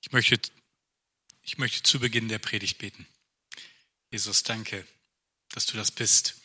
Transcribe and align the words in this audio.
Ich 0.00 0.12
möchte, 0.12 0.40
ich 1.42 1.58
möchte 1.58 1.82
zu 1.82 2.00
Beginn 2.00 2.28
der 2.28 2.38
Predigt 2.38 2.78
beten. 2.78 3.06
Jesus, 4.10 4.42
danke, 4.42 4.86
dass 5.50 5.66
du 5.66 5.76
das 5.76 5.90
bist. 5.90 6.40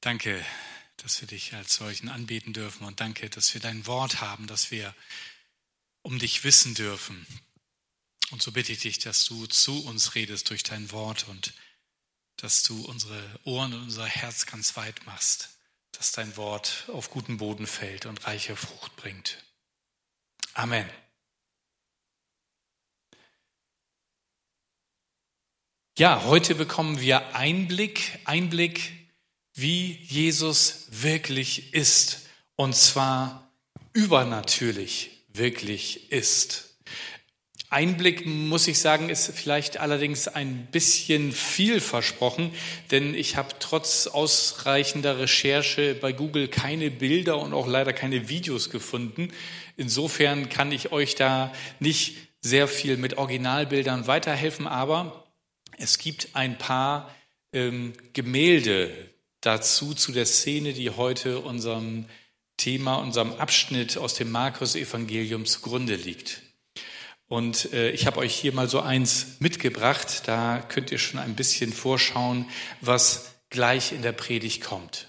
Danke, 0.00 0.44
dass 0.98 1.20
wir 1.20 1.28
dich 1.28 1.54
als 1.54 1.74
solchen 1.74 2.08
anbeten 2.08 2.52
dürfen 2.52 2.84
und 2.84 3.00
danke, 3.00 3.30
dass 3.30 3.54
wir 3.54 3.60
dein 3.60 3.86
Wort 3.86 4.20
haben, 4.20 4.46
dass 4.46 4.70
wir 4.70 4.94
um 6.02 6.18
dich 6.18 6.44
wissen 6.44 6.74
dürfen. 6.74 7.26
Und 8.30 8.42
so 8.42 8.52
bitte 8.52 8.72
ich 8.72 8.80
dich, 8.80 8.98
dass 8.98 9.24
du 9.24 9.46
zu 9.46 9.84
uns 9.86 10.14
redest 10.14 10.50
durch 10.50 10.62
dein 10.62 10.90
Wort 10.90 11.28
und 11.28 11.52
dass 12.36 12.62
du 12.62 12.84
unsere 12.84 13.40
Ohren 13.44 13.74
und 13.74 13.82
unser 13.82 14.06
Herz 14.06 14.46
ganz 14.46 14.76
weit 14.76 15.04
machst, 15.06 15.50
dass 15.92 16.12
dein 16.12 16.36
Wort 16.36 16.84
auf 16.88 17.10
guten 17.10 17.38
Boden 17.38 17.66
fällt 17.66 18.06
und 18.06 18.26
reiche 18.26 18.56
Frucht 18.56 18.96
bringt. 18.96 19.42
Amen. 20.54 20.88
Ja, 26.00 26.24
heute 26.24 26.54
bekommen 26.54 27.02
wir 27.02 27.36
Einblick, 27.36 28.20
Einblick, 28.24 28.90
wie 29.52 29.98
Jesus 30.08 30.86
wirklich 30.90 31.74
ist. 31.74 32.26
Und 32.56 32.74
zwar 32.74 33.52
übernatürlich 33.92 35.10
wirklich 35.34 36.10
ist. 36.10 36.78
Einblick, 37.68 38.24
muss 38.24 38.66
ich 38.66 38.78
sagen, 38.78 39.10
ist 39.10 39.30
vielleicht 39.34 39.76
allerdings 39.76 40.26
ein 40.26 40.68
bisschen 40.72 41.32
viel 41.32 41.82
versprochen, 41.82 42.50
denn 42.90 43.14
ich 43.14 43.36
habe 43.36 43.50
trotz 43.58 44.06
ausreichender 44.06 45.18
Recherche 45.18 45.94
bei 45.94 46.12
Google 46.12 46.48
keine 46.48 46.90
Bilder 46.90 47.36
und 47.36 47.52
auch 47.52 47.66
leider 47.66 47.92
keine 47.92 48.30
Videos 48.30 48.70
gefunden. 48.70 49.34
Insofern 49.76 50.48
kann 50.48 50.72
ich 50.72 50.92
euch 50.92 51.14
da 51.14 51.52
nicht 51.78 52.16
sehr 52.40 52.68
viel 52.68 52.96
mit 52.96 53.18
Originalbildern 53.18 54.06
weiterhelfen, 54.06 54.66
aber 54.66 55.19
es 55.80 55.98
gibt 55.98 56.30
ein 56.34 56.58
paar 56.58 57.14
ähm, 57.52 57.94
Gemälde 58.12 59.10
dazu, 59.40 59.94
zu 59.94 60.12
der 60.12 60.26
Szene, 60.26 60.72
die 60.72 60.90
heute 60.90 61.40
unserem 61.40 62.06
Thema, 62.56 62.96
unserem 62.96 63.32
Abschnitt 63.32 63.96
aus 63.96 64.14
dem 64.14 64.30
Markus-Evangelium 64.30 65.46
zugrunde 65.46 65.96
liegt. 65.96 66.42
Und 67.28 67.72
äh, 67.72 67.90
ich 67.92 68.06
habe 68.06 68.18
euch 68.18 68.34
hier 68.34 68.52
mal 68.52 68.68
so 68.68 68.80
eins 68.80 69.36
mitgebracht. 69.38 70.22
Da 70.26 70.60
könnt 70.68 70.92
ihr 70.92 70.98
schon 70.98 71.20
ein 71.20 71.36
bisschen 71.36 71.72
vorschauen, 71.72 72.44
was 72.80 73.34
gleich 73.48 73.92
in 73.92 74.02
der 74.02 74.12
Predigt 74.12 74.62
kommt. 74.62 75.06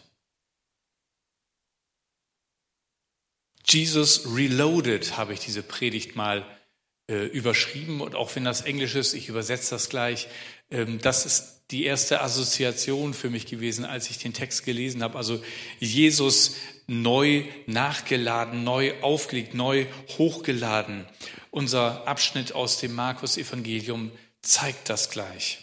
Jesus 3.68 4.36
Reloaded 4.36 5.18
habe 5.18 5.34
ich 5.34 5.40
diese 5.40 5.64
Predigt 5.64 6.16
mal 6.16 6.46
äh, 7.10 7.26
überschrieben. 7.26 8.00
Und 8.00 8.16
auch 8.16 8.36
wenn 8.36 8.46
das 8.46 8.62
Englisch 8.62 8.96
ist, 8.96 9.14
ich 9.14 9.28
übersetze 9.28 9.72
das 9.72 9.90
gleich. 9.90 10.28
Ähm, 10.72 11.00
das 11.00 11.26
ist 11.26 11.62
die 11.72 11.86
erste 11.86 12.22
Assoziation 12.22 13.14
für 13.14 13.30
mich 13.30 13.46
gewesen, 13.46 13.86
als 13.86 14.10
ich 14.10 14.18
den 14.18 14.34
Text 14.34 14.66
gelesen 14.66 15.04
habe. 15.04 15.18
Also 15.18 15.42
Jesus 15.80 16.56
neu 16.88 17.44
nachgeladen, 17.66 18.64
neu 18.64 18.94
aufgelegt, 19.02 19.54
neu 19.54 19.86
hochgeladen. 20.18 21.06
Unser 21.50 22.08
Abschnitt 22.08 22.54
aus 22.54 22.80
dem 22.80 22.94
Markus-Evangelium 22.94 24.12
zeigt 24.42 24.90
das 24.90 25.10
gleich. 25.10 25.60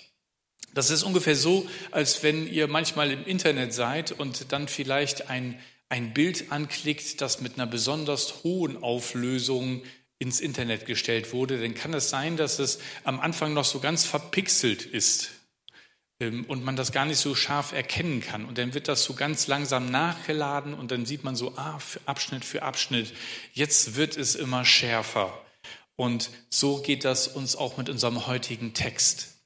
Das 0.73 0.91
ist 0.91 1.03
ungefähr 1.03 1.37
so, 1.37 1.67
als 1.91 2.23
wenn 2.23 2.47
ihr 2.47 2.69
manchmal 2.69 3.11
im 3.11 3.25
Internet 3.25 3.75
seid 3.75 4.13
und 4.13 4.53
dann 4.53 4.69
vielleicht 4.69 5.29
ein, 5.29 5.59
ein 5.89 6.15
Bild 6.15 6.53
anklickt, 6.53 7.21
das 7.21 7.41
mit 7.41 7.55
einer 7.55 7.67
besonders 7.67 8.45
hohen 8.45 8.83
Auflösung 8.83 9.83
ins 10.19 10.41
Internet 10.41 10.87
gestellt 10.87 11.33
wurde, 11.33 11.61
dann 11.61 11.75
kann 11.75 11.95
es 11.95 12.11
sein, 12.11 12.37
dass 12.37 12.59
es 12.59 12.81
am 13.05 13.21
Anfang 13.21 13.55
noch 13.55 13.65
so 13.65 13.79
ganz 13.79 14.05
verpixelt 14.05 14.85
ist 14.85 15.31
ähm, 16.21 16.45
und 16.47 16.65
man 16.65 16.77
das 16.77 16.93
gar 16.93 17.05
nicht 17.05 17.19
so 17.19 17.35
scharf 17.35 17.73
erkennen 17.73 18.21
kann. 18.21 18.45
Und 18.45 18.59
dann 18.59 18.75
wird 18.75 18.89
das 18.89 19.05
so 19.05 19.15
ganz 19.15 19.47
langsam 19.47 19.91
nachgeladen 19.91 20.75
und 20.75 20.91
dann 20.91 21.07
sieht 21.07 21.25
man 21.25 21.37
so 21.37 21.57
ah, 21.57 21.79
für 21.79 22.01
Abschnitt 22.07 22.45
für 22.45 22.63
Abschnitt. 22.63 23.13
Jetzt 23.53 23.95
wird 23.95 24.17
es 24.17 24.35
immer 24.35 24.65
schärfer. 24.65 25.41
Und 25.95 26.31
so 26.51 26.81
geht 26.81 27.05
das 27.05 27.29
uns 27.29 27.57
auch 27.57 27.77
mit 27.77 27.89
unserem 27.89 28.27
heutigen 28.27 28.75
Text. 28.75 29.38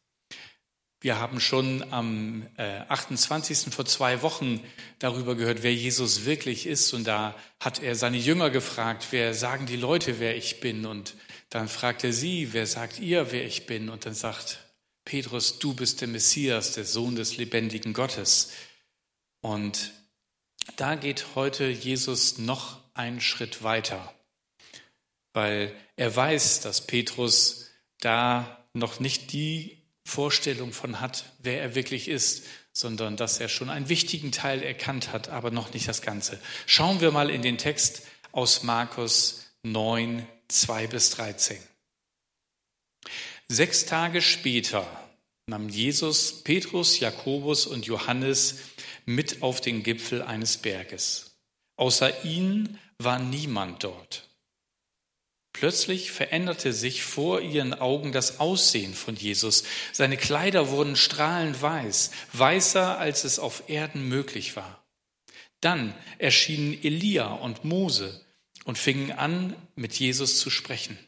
Wir 1.02 1.18
haben 1.18 1.40
schon 1.40 1.84
am 1.92 2.46
28. 2.56 3.66
Äh, 3.66 3.70
vor 3.72 3.84
zwei 3.84 4.22
Wochen 4.22 4.62
darüber 5.00 5.34
gehört, 5.34 5.64
wer 5.64 5.74
Jesus 5.74 6.24
wirklich 6.26 6.64
ist. 6.64 6.92
Und 6.92 7.08
da 7.08 7.34
hat 7.58 7.82
er 7.82 7.96
seine 7.96 8.18
Jünger 8.18 8.50
gefragt, 8.50 9.08
wer 9.10 9.34
sagen 9.34 9.66
die 9.66 9.76
Leute, 9.76 10.20
wer 10.20 10.36
ich 10.36 10.60
bin? 10.60 10.86
Und 10.86 11.16
dann 11.50 11.66
fragt 11.66 12.04
er 12.04 12.12
sie, 12.12 12.52
wer 12.52 12.68
sagt 12.68 13.00
ihr, 13.00 13.32
wer 13.32 13.44
ich 13.44 13.66
bin? 13.66 13.88
Und 13.88 14.06
dann 14.06 14.14
sagt 14.14 14.60
Petrus, 15.04 15.58
du 15.58 15.74
bist 15.74 16.00
der 16.00 16.08
Messias, 16.08 16.72
der 16.74 16.84
Sohn 16.84 17.16
des 17.16 17.36
lebendigen 17.36 17.94
Gottes. 17.94 18.52
Und 19.40 19.90
da 20.76 20.94
geht 20.94 21.34
heute 21.34 21.66
Jesus 21.66 22.38
noch 22.38 22.78
einen 22.94 23.20
Schritt 23.20 23.64
weiter, 23.64 24.14
weil 25.32 25.74
er 25.96 26.14
weiß, 26.14 26.60
dass 26.60 26.86
Petrus 26.86 27.70
da 27.98 28.64
noch 28.72 29.00
nicht 29.00 29.32
die 29.32 29.81
Vorstellung 30.04 30.72
von 30.72 31.00
hat, 31.00 31.24
wer 31.38 31.60
er 31.60 31.74
wirklich 31.74 32.08
ist, 32.08 32.44
sondern 32.72 33.16
dass 33.16 33.38
er 33.38 33.48
schon 33.48 33.70
einen 33.70 33.88
wichtigen 33.88 34.32
Teil 34.32 34.62
erkannt 34.62 35.12
hat, 35.12 35.28
aber 35.28 35.50
noch 35.50 35.72
nicht 35.72 35.88
das 35.88 36.02
Ganze. 36.02 36.40
Schauen 36.66 37.00
wir 37.00 37.10
mal 37.10 37.30
in 37.30 37.42
den 37.42 37.58
Text 37.58 38.02
aus 38.32 38.62
Markus 38.62 39.52
9, 39.62 40.26
2 40.48 40.86
bis 40.86 41.10
13. 41.10 41.58
Sechs 43.48 43.84
Tage 43.84 44.22
später 44.22 44.86
nahm 45.46 45.68
Jesus 45.68 46.42
Petrus, 46.42 47.00
Jakobus 47.00 47.66
und 47.66 47.86
Johannes 47.86 48.58
mit 49.04 49.42
auf 49.42 49.60
den 49.60 49.82
Gipfel 49.82 50.22
eines 50.22 50.56
Berges. 50.56 51.36
Außer 51.76 52.24
ihnen 52.24 52.78
war 52.98 53.18
niemand 53.18 53.84
dort. 53.84 54.28
Plötzlich 55.52 56.12
veränderte 56.12 56.72
sich 56.72 57.02
vor 57.02 57.40
ihren 57.40 57.74
Augen 57.74 58.12
das 58.12 58.40
Aussehen 58.40 58.94
von 58.94 59.16
Jesus. 59.16 59.64
Seine 59.92 60.16
Kleider 60.16 60.70
wurden 60.70 60.96
strahlend 60.96 61.60
weiß, 61.60 62.10
weißer 62.32 62.98
als 62.98 63.24
es 63.24 63.38
auf 63.38 63.64
Erden 63.68 64.08
möglich 64.08 64.56
war. 64.56 64.82
Dann 65.60 65.94
erschienen 66.18 66.82
Elia 66.82 67.28
und 67.28 67.64
Mose 67.64 68.24
und 68.64 68.78
fingen 68.78 69.12
an, 69.12 69.54
mit 69.76 69.94
Jesus 69.94 70.38
zu 70.38 70.50
sprechen. 70.50 70.98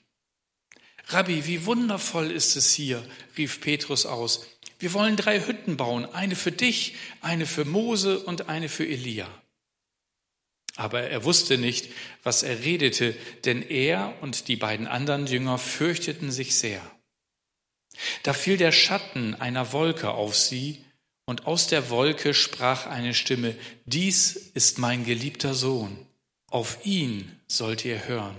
Rabbi, 1.09 1.47
wie 1.47 1.67
wundervoll 1.67 2.31
ist 2.31 2.57
es 2.57 2.73
hier, 2.73 3.07
rief 3.37 3.61
Petrus 3.61 4.07
aus. 4.07 4.47
Wir 4.79 4.93
wollen 4.93 5.17
drei 5.17 5.41
Hütten 5.41 5.77
bauen, 5.77 6.07
eine 6.07 6.37
für 6.37 6.53
dich, 6.53 6.95
eine 7.21 7.47
für 7.47 7.65
Mose 7.65 8.21
und 8.21 8.49
eine 8.49 8.69
für 8.69 8.87
Elia. 8.87 9.29
Aber 10.77 11.03
er 11.03 11.25
wusste 11.25 11.57
nicht, 11.57 11.89
was 12.23 12.43
er 12.43 12.65
redete, 12.65 13.15
denn 13.45 13.63
er 13.63 14.15
und 14.23 14.49
die 14.49 14.57
beiden 14.57 14.87
anderen 14.87 15.27
Jünger 15.27 15.59
fürchteten 15.59 16.33
sich 16.33 16.57
sehr. 16.57 16.83
Da 18.25 18.33
fiel 18.33 18.57
der 18.57 18.73
Schatten 18.73 19.35
einer 19.35 19.73
Wolke 19.73 20.11
auf 20.11 20.37
sie, 20.37 20.85
und 21.27 21.47
aus 21.47 21.69
der 21.69 21.89
Wolke 21.89 22.35
sprach 22.35 22.87
eine 22.87 23.15
Stimme, 23.15 23.57
Dies 23.87 24.37
ist 24.55 24.79
mein 24.79 25.05
geliebter 25.05 25.55
Sohn, 25.55 26.07
auf 26.51 26.85
ihn 26.85 27.41
sollt 27.47 27.85
ihr 27.85 28.07
hören. 28.07 28.37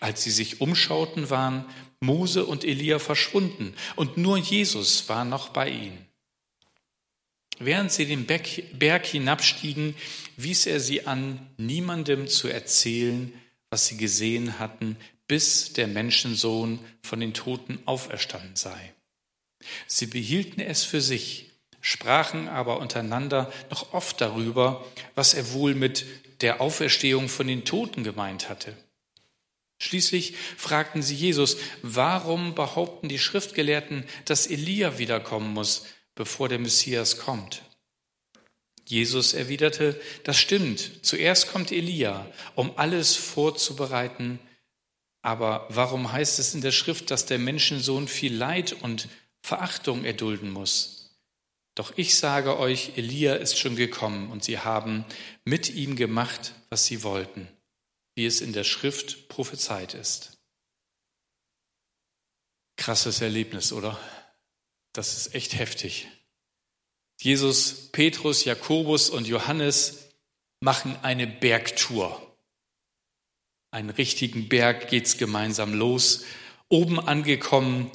Als 0.00 0.22
sie 0.22 0.30
sich 0.30 0.60
umschauten, 0.60 1.28
waren 1.28 1.64
Mose 2.00 2.46
und 2.46 2.64
Elia 2.64 2.98
verschwunden, 2.98 3.74
und 3.96 4.16
nur 4.16 4.38
Jesus 4.38 5.08
war 5.08 5.24
noch 5.24 5.48
bei 5.48 5.70
ihnen. 5.70 6.07
Während 7.58 7.90
sie 7.90 8.06
den 8.06 8.26
Berg 8.26 9.06
hinabstiegen, 9.06 9.96
wies 10.36 10.66
er 10.66 10.80
sie 10.80 11.06
an, 11.06 11.50
niemandem 11.56 12.28
zu 12.28 12.48
erzählen, 12.48 13.32
was 13.70 13.86
sie 13.86 13.96
gesehen 13.96 14.58
hatten, 14.58 14.96
bis 15.26 15.72
der 15.72 15.88
Menschensohn 15.88 16.78
von 17.02 17.20
den 17.20 17.34
Toten 17.34 17.80
auferstanden 17.84 18.56
sei. 18.56 18.94
Sie 19.86 20.06
behielten 20.06 20.60
es 20.60 20.84
für 20.84 21.00
sich, 21.00 21.50
sprachen 21.80 22.48
aber 22.48 22.80
untereinander 22.80 23.52
noch 23.70 23.92
oft 23.92 24.20
darüber, 24.20 24.84
was 25.14 25.34
er 25.34 25.52
wohl 25.52 25.74
mit 25.74 26.06
der 26.40 26.60
Auferstehung 26.60 27.28
von 27.28 27.46
den 27.46 27.64
Toten 27.64 28.04
gemeint 28.04 28.48
hatte. 28.48 28.76
Schließlich 29.80 30.34
fragten 30.56 31.02
sie 31.02 31.14
Jesus, 31.14 31.56
warum 31.82 32.54
behaupten 32.54 33.08
die 33.08 33.18
Schriftgelehrten, 33.18 34.04
dass 34.24 34.46
Elia 34.46 34.98
wiederkommen 34.98 35.52
muss? 35.52 35.86
Bevor 36.18 36.48
der 36.48 36.58
Messias 36.58 37.18
kommt. 37.18 37.62
Jesus 38.84 39.34
erwiderte, 39.34 40.00
das 40.24 40.36
stimmt, 40.36 41.06
zuerst 41.06 41.52
kommt 41.52 41.70
Elia, 41.70 42.26
um 42.56 42.76
alles 42.76 43.14
vorzubereiten, 43.14 44.40
aber 45.22 45.66
warum 45.68 46.10
heißt 46.10 46.40
es 46.40 46.54
in 46.54 46.60
der 46.60 46.72
Schrift, 46.72 47.12
dass 47.12 47.26
der 47.26 47.38
Menschensohn 47.38 48.08
viel 48.08 48.34
Leid 48.34 48.72
und 48.72 49.08
Verachtung 49.42 50.04
erdulden 50.04 50.50
muss? 50.50 51.20
Doch 51.76 51.92
ich 51.96 52.16
sage 52.16 52.58
euch, 52.58 52.94
Elia 52.96 53.36
ist 53.36 53.56
schon 53.56 53.76
gekommen 53.76 54.32
und 54.32 54.42
sie 54.42 54.58
haben 54.58 55.04
mit 55.44 55.70
ihm 55.70 55.94
gemacht, 55.94 56.52
was 56.68 56.84
sie 56.84 57.04
wollten, 57.04 57.46
wie 58.16 58.26
es 58.26 58.40
in 58.40 58.52
der 58.52 58.64
Schrift 58.64 59.28
prophezeit 59.28 59.94
ist. 59.94 60.38
Krasses 62.76 63.20
Erlebnis, 63.20 63.72
oder? 63.72 64.00
Das 64.98 65.16
ist 65.16 65.32
echt 65.36 65.56
heftig. 65.56 66.08
Jesus, 67.20 67.88
Petrus, 67.92 68.44
Jakobus 68.44 69.10
und 69.10 69.28
Johannes 69.28 70.08
machen 70.58 70.96
eine 71.02 71.28
Bergtour. 71.28 72.36
Einen 73.70 73.90
richtigen 73.90 74.48
Berg 74.48 74.88
geht's 74.88 75.16
gemeinsam 75.16 75.72
los. 75.72 76.24
Oben 76.68 76.98
angekommen 76.98 77.92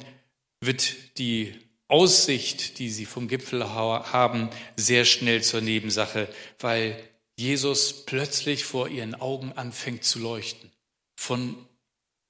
wird 0.62 1.18
die 1.18 1.52
Aussicht, 1.88 2.78
die 2.78 2.88
sie 2.88 3.04
vom 3.04 3.28
Gipfel 3.28 3.68
haben, 3.68 4.48
sehr 4.76 5.04
schnell 5.04 5.42
zur 5.42 5.60
Nebensache, 5.60 6.34
weil 6.58 6.98
Jesus 7.36 8.06
plötzlich 8.06 8.64
vor 8.64 8.88
ihren 8.88 9.14
Augen 9.14 9.52
anfängt 9.52 10.04
zu 10.04 10.20
leuchten. 10.20 10.72
Von 11.16 11.68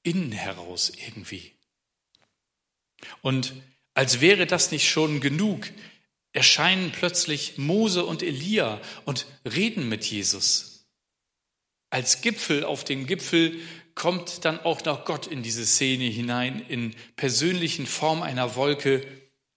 innen 0.03 0.33
heraus 0.33 0.91
irgendwie. 0.97 1.53
Und 3.23 3.53
als 3.95 4.21
wäre 4.21 4.47
das 4.47 4.71
nicht 4.71 4.89
schon 4.89 5.21
genug, 5.21 5.69
erscheinen 6.33 6.91
plötzlich 6.91 7.59
Mose 7.59 8.05
und 8.05 8.23
Elia 8.23 8.81
und 9.05 9.27
reden 9.45 9.89
mit 9.89 10.05
Jesus. 10.05 10.87
Als 11.91 12.21
Gipfel 12.21 12.65
auf 12.65 12.83
dem 12.83 13.07
Gipfel 13.07 13.61
kommt 13.95 14.45
dann 14.45 14.59
auch 14.59 14.85
noch 14.85 15.05
Gott 15.05 15.29
in 15.29 15.45
diese 15.45 15.65
Szene 15.65 16.05
hinein, 16.05 16.65
in 16.69 16.97
persönlichen 17.15 17.87
Form 17.87 18.23
einer 18.23 18.57
Wolke 18.57 19.07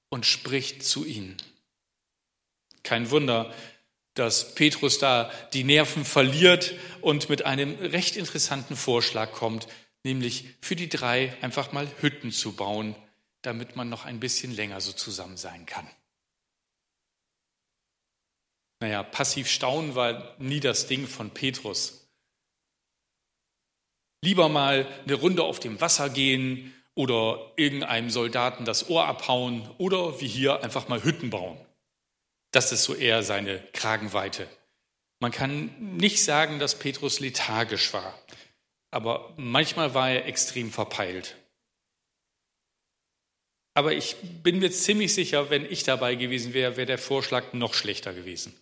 und 0.10 0.28
spricht 0.28 0.84
zu 0.84 1.04
ihnen. 1.04 1.36
Kein 2.84 3.10
Wunder, 3.10 3.54
dass 4.14 4.54
Petrus 4.54 5.00
da 5.00 5.32
die 5.54 5.64
Nerven 5.64 6.06
verliert 6.06 6.76
und 7.02 7.30
mit 7.30 7.46
einem 7.46 7.76
recht 7.76 8.16
interessanten 8.16 8.76
Vorschlag 8.76 9.32
kommt, 9.32 9.68
nämlich 10.04 10.46
für 10.62 10.76
die 10.76 10.90
drei 10.90 11.36
einfach 11.42 11.72
mal 11.72 11.88
Hütten 12.02 12.32
zu 12.32 12.54
bauen, 12.54 12.96
damit 13.42 13.76
man 13.76 13.90
noch 13.90 14.06
ein 14.06 14.20
bisschen 14.20 14.52
länger 14.52 14.82
so 14.82 14.92
zusammen 14.92 15.38
sein 15.38 15.66
kann. 15.66 15.88
Naja, 18.80 19.04
passiv 19.04 19.50
staunen 19.50 19.96
war 19.96 20.36
nie 20.40 20.60
das 20.60 20.88
Ding 20.88 21.08
von 21.08 21.32
Petrus. 21.32 22.08
Lieber 24.24 24.50
mal 24.50 24.88
eine 25.06 25.16
Runde 25.16 25.44
auf 25.44 25.60
dem 25.60 25.80
Wasser 25.82 26.10
gehen 26.10 26.74
oder 26.96 27.52
irgendeinem 27.56 28.10
Soldaten 28.10 28.66
das 28.66 28.90
Ohr 28.90 29.06
abhauen 29.06 29.70
oder 29.78 30.20
wie 30.20 30.28
hier 30.28 30.64
einfach 30.64 30.88
mal 30.88 31.04
Hütten 31.04 31.30
bauen. 31.30 31.58
Das 32.52 32.72
ist 32.72 32.84
so 32.84 32.96
eher 32.96 33.24
seine 33.24 33.60
Kragenweite. 33.74 34.48
Man 35.20 35.32
kann 35.32 35.98
nicht 35.98 36.24
sagen, 36.24 36.60
dass 36.60 36.78
Petrus 36.78 37.20
lethargisch 37.20 37.94
war, 37.94 38.18
aber 38.92 39.34
manchmal 39.38 39.94
war 39.94 40.10
er 40.10 40.26
extrem 40.26 40.72
verpeilt. 40.72 41.36
Aber 43.78 43.94
ich 43.94 44.16
bin 44.42 44.58
mir 44.58 44.72
ziemlich 44.72 45.14
sicher, 45.14 45.52
wenn 45.52 45.64
ich 45.64 45.84
dabei 45.84 46.16
gewesen 46.16 46.56
wäre, 46.56 46.78
wäre 46.78 46.88
der 46.88 46.98
Vorschlag 46.98 47.54
noch 47.54 47.76
schlechter 47.76 48.12
gewesen. 48.12 48.60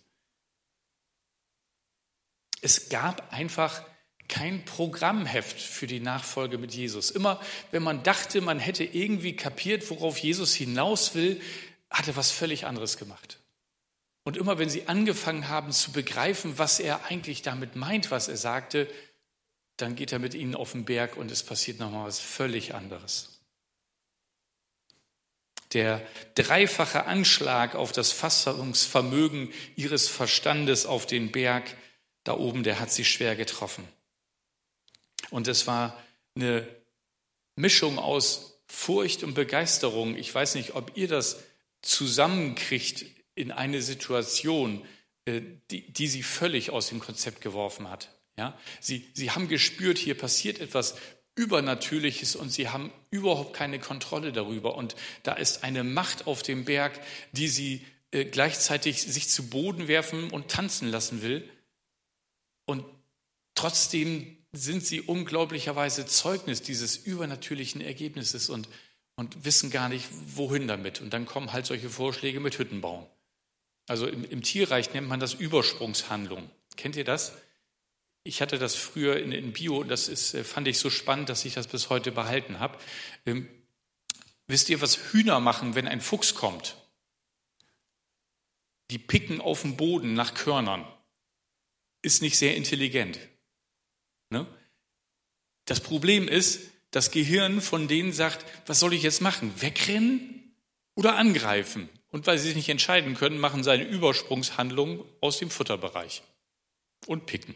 Es 2.60 2.90
gab 2.90 3.32
einfach 3.32 3.82
kein 4.28 4.66
Programmheft 4.66 5.58
für 5.58 5.86
die 5.86 6.00
Nachfolge 6.00 6.58
mit 6.58 6.74
Jesus. 6.74 7.10
Immer 7.10 7.40
wenn 7.70 7.82
man 7.82 8.02
dachte, 8.02 8.42
man 8.42 8.58
hätte 8.58 8.84
irgendwie 8.84 9.34
kapiert, 9.34 9.88
worauf 9.88 10.18
Jesus 10.18 10.54
hinaus 10.54 11.14
will, 11.14 11.40
hat 11.88 12.08
er 12.08 12.16
was 12.16 12.30
völlig 12.30 12.66
anderes 12.66 12.98
gemacht. 12.98 13.40
Und 14.22 14.36
immer 14.36 14.58
wenn 14.58 14.68
sie 14.68 14.86
angefangen 14.86 15.48
haben 15.48 15.72
zu 15.72 15.92
begreifen, 15.92 16.58
was 16.58 16.78
er 16.78 17.06
eigentlich 17.06 17.40
damit 17.40 17.74
meint, 17.74 18.10
was 18.10 18.28
er 18.28 18.36
sagte, 18.36 18.86
dann 19.78 19.96
geht 19.96 20.12
er 20.12 20.18
mit 20.18 20.34
ihnen 20.34 20.54
auf 20.54 20.72
den 20.72 20.84
Berg 20.84 21.16
und 21.16 21.30
es 21.30 21.42
passiert 21.42 21.78
nochmal 21.78 22.06
was 22.06 22.20
völlig 22.20 22.74
anderes. 22.74 23.35
Der 25.72 26.06
dreifache 26.34 27.06
Anschlag 27.06 27.74
auf 27.74 27.92
das 27.92 28.12
Fassungsvermögen 28.12 29.52
ihres 29.74 30.08
Verstandes 30.08 30.86
auf 30.86 31.06
den 31.06 31.32
Berg 31.32 31.76
da 32.24 32.36
oben, 32.36 32.62
der 32.62 32.80
hat 32.80 32.92
sie 32.92 33.04
schwer 33.04 33.36
getroffen. 33.36 33.86
Und 35.30 35.48
es 35.48 35.66
war 35.66 36.02
eine 36.34 36.66
Mischung 37.56 37.98
aus 37.98 38.60
Furcht 38.66 39.22
und 39.22 39.34
Begeisterung. 39.34 40.16
Ich 40.16 40.34
weiß 40.34 40.56
nicht, 40.56 40.74
ob 40.74 40.96
ihr 40.96 41.08
das 41.08 41.42
zusammenkriegt 41.82 43.06
in 43.34 43.52
eine 43.52 43.80
Situation, 43.80 44.84
äh, 45.24 45.40
die, 45.70 45.92
die 45.92 46.08
sie 46.08 46.22
völlig 46.22 46.70
aus 46.70 46.88
dem 46.88 47.00
Konzept 47.00 47.40
geworfen 47.40 47.90
hat. 47.90 48.10
Ja? 48.36 48.58
Sie, 48.80 49.08
sie 49.14 49.30
haben 49.30 49.48
gespürt, 49.48 49.98
hier 49.98 50.16
passiert 50.16 50.58
etwas 50.58 50.96
Übernatürliches 51.36 52.34
und 52.34 52.50
sie 52.50 52.70
haben 52.70 52.90
überhaupt 53.10 53.54
keine 53.54 53.78
Kontrolle 53.78 54.32
darüber. 54.32 54.74
Und 54.74 54.96
da 55.22 55.34
ist 55.34 55.62
eine 55.62 55.84
Macht 55.84 56.26
auf 56.26 56.42
dem 56.42 56.64
Berg, 56.64 56.98
die 57.32 57.48
sie 57.48 57.86
äh, 58.10 58.24
gleichzeitig 58.24 59.02
sich 59.02 59.28
zu 59.28 59.48
Boden 59.48 59.86
werfen 59.86 60.30
und 60.30 60.48
tanzen 60.48 60.90
lassen 60.90 61.22
will. 61.22 61.48
Und 62.64 62.84
trotzdem 63.54 64.36
sind 64.52 64.84
sie 64.84 65.02
unglaublicherweise 65.02 66.06
Zeugnis 66.06 66.62
dieses 66.62 66.96
übernatürlichen 66.96 67.82
Ergebnisses 67.82 68.48
und, 68.48 68.68
und 69.16 69.44
wissen 69.44 69.70
gar 69.70 69.90
nicht, 69.90 70.08
wohin 70.34 70.66
damit. 70.66 71.02
Und 71.02 71.12
dann 71.12 71.26
kommen 71.26 71.52
halt 71.52 71.66
solche 71.66 71.90
Vorschläge 71.90 72.40
mit 72.40 72.58
Hüttenbauen. 72.58 73.06
Also 73.86 74.06
im, 74.06 74.24
im 74.24 74.42
Tierreich 74.42 74.94
nennt 74.94 75.08
man 75.08 75.20
das 75.20 75.34
Übersprungshandlung. 75.34 76.50
Kennt 76.76 76.96
ihr 76.96 77.04
das? 77.04 77.34
Ich 78.26 78.42
hatte 78.42 78.58
das 78.58 78.74
früher 78.74 79.20
in, 79.20 79.30
in 79.30 79.52
Bio 79.52 79.78
und 79.78 79.88
das 79.88 80.08
ist, 80.08 80.34
äh, 80.34 80.42
fand 80.42 80.66
ich 80.66 80.78
so 80.78 80.90
spannend, 80.90 81.28
dass 81.28 81.44
ich 81.44 81.54
das 81.54 81.68
bis 81.68 81.90
heute 81.90 82.10
behalten 82.10 82.58
habe. 82.58 82.76
Ähm, 83.24 83.48
wisst 84.48 84.68
ihr, 84.68 84.80
was 84.80 85.12
Hühner 85.12 85.38
machen, 85.38 85.76
wenn 85.76 85.86
ein 85.86 86.00
Fuchs 86.00 86.34
kommt? 86.34 86.76
Die 88.90 88.98
picken 88.98 89.40
auf 89.40 89.62
dem 89.62 89.76
Boden 89.76 90.14
nach 90.14 90.34
Körnern. 90.34 90.84
Ist 92.02 92.20
nicht 92.20 92.36
sehr 92.36 92.56
intelligent. 92.56 93.20
Ne? 94.30 94.46
Das 95.64 95.80
Problem 95.80 96.26
ist, 96.26 96.62
das 96.90 97.12
Gehirn 97.12 97.60
von 97.60 97.86
denen 97.86 98.12
sagt, 98.12 98.44
was 98.66 98.80
soll 98.80 98.92
ich 98.92 99.02
jetzt 99.02 99.20
machen? 99.20 99.52
Wegrennen 99.60 100.56
oder 100.96 101.16
angreifen? 101.16 101.88
Und 102.08 102.26
weil 102.26 102.38
sie 102.38 102.48
sich 102.48 102.56
nicht 102.56 102.68
entscheiden 102.70 103.14
können, 103.14 103.38
machen 103.38 103.62
sie 103.62 103.70
eine 103.70 103.84
Übersprungshandlung 103.84 105.04
aus 105.20 105.38
dem 105.38 105.50
Futterbereich 105.50 106.22
und 107.06 107.26
picken. 107.26 107.54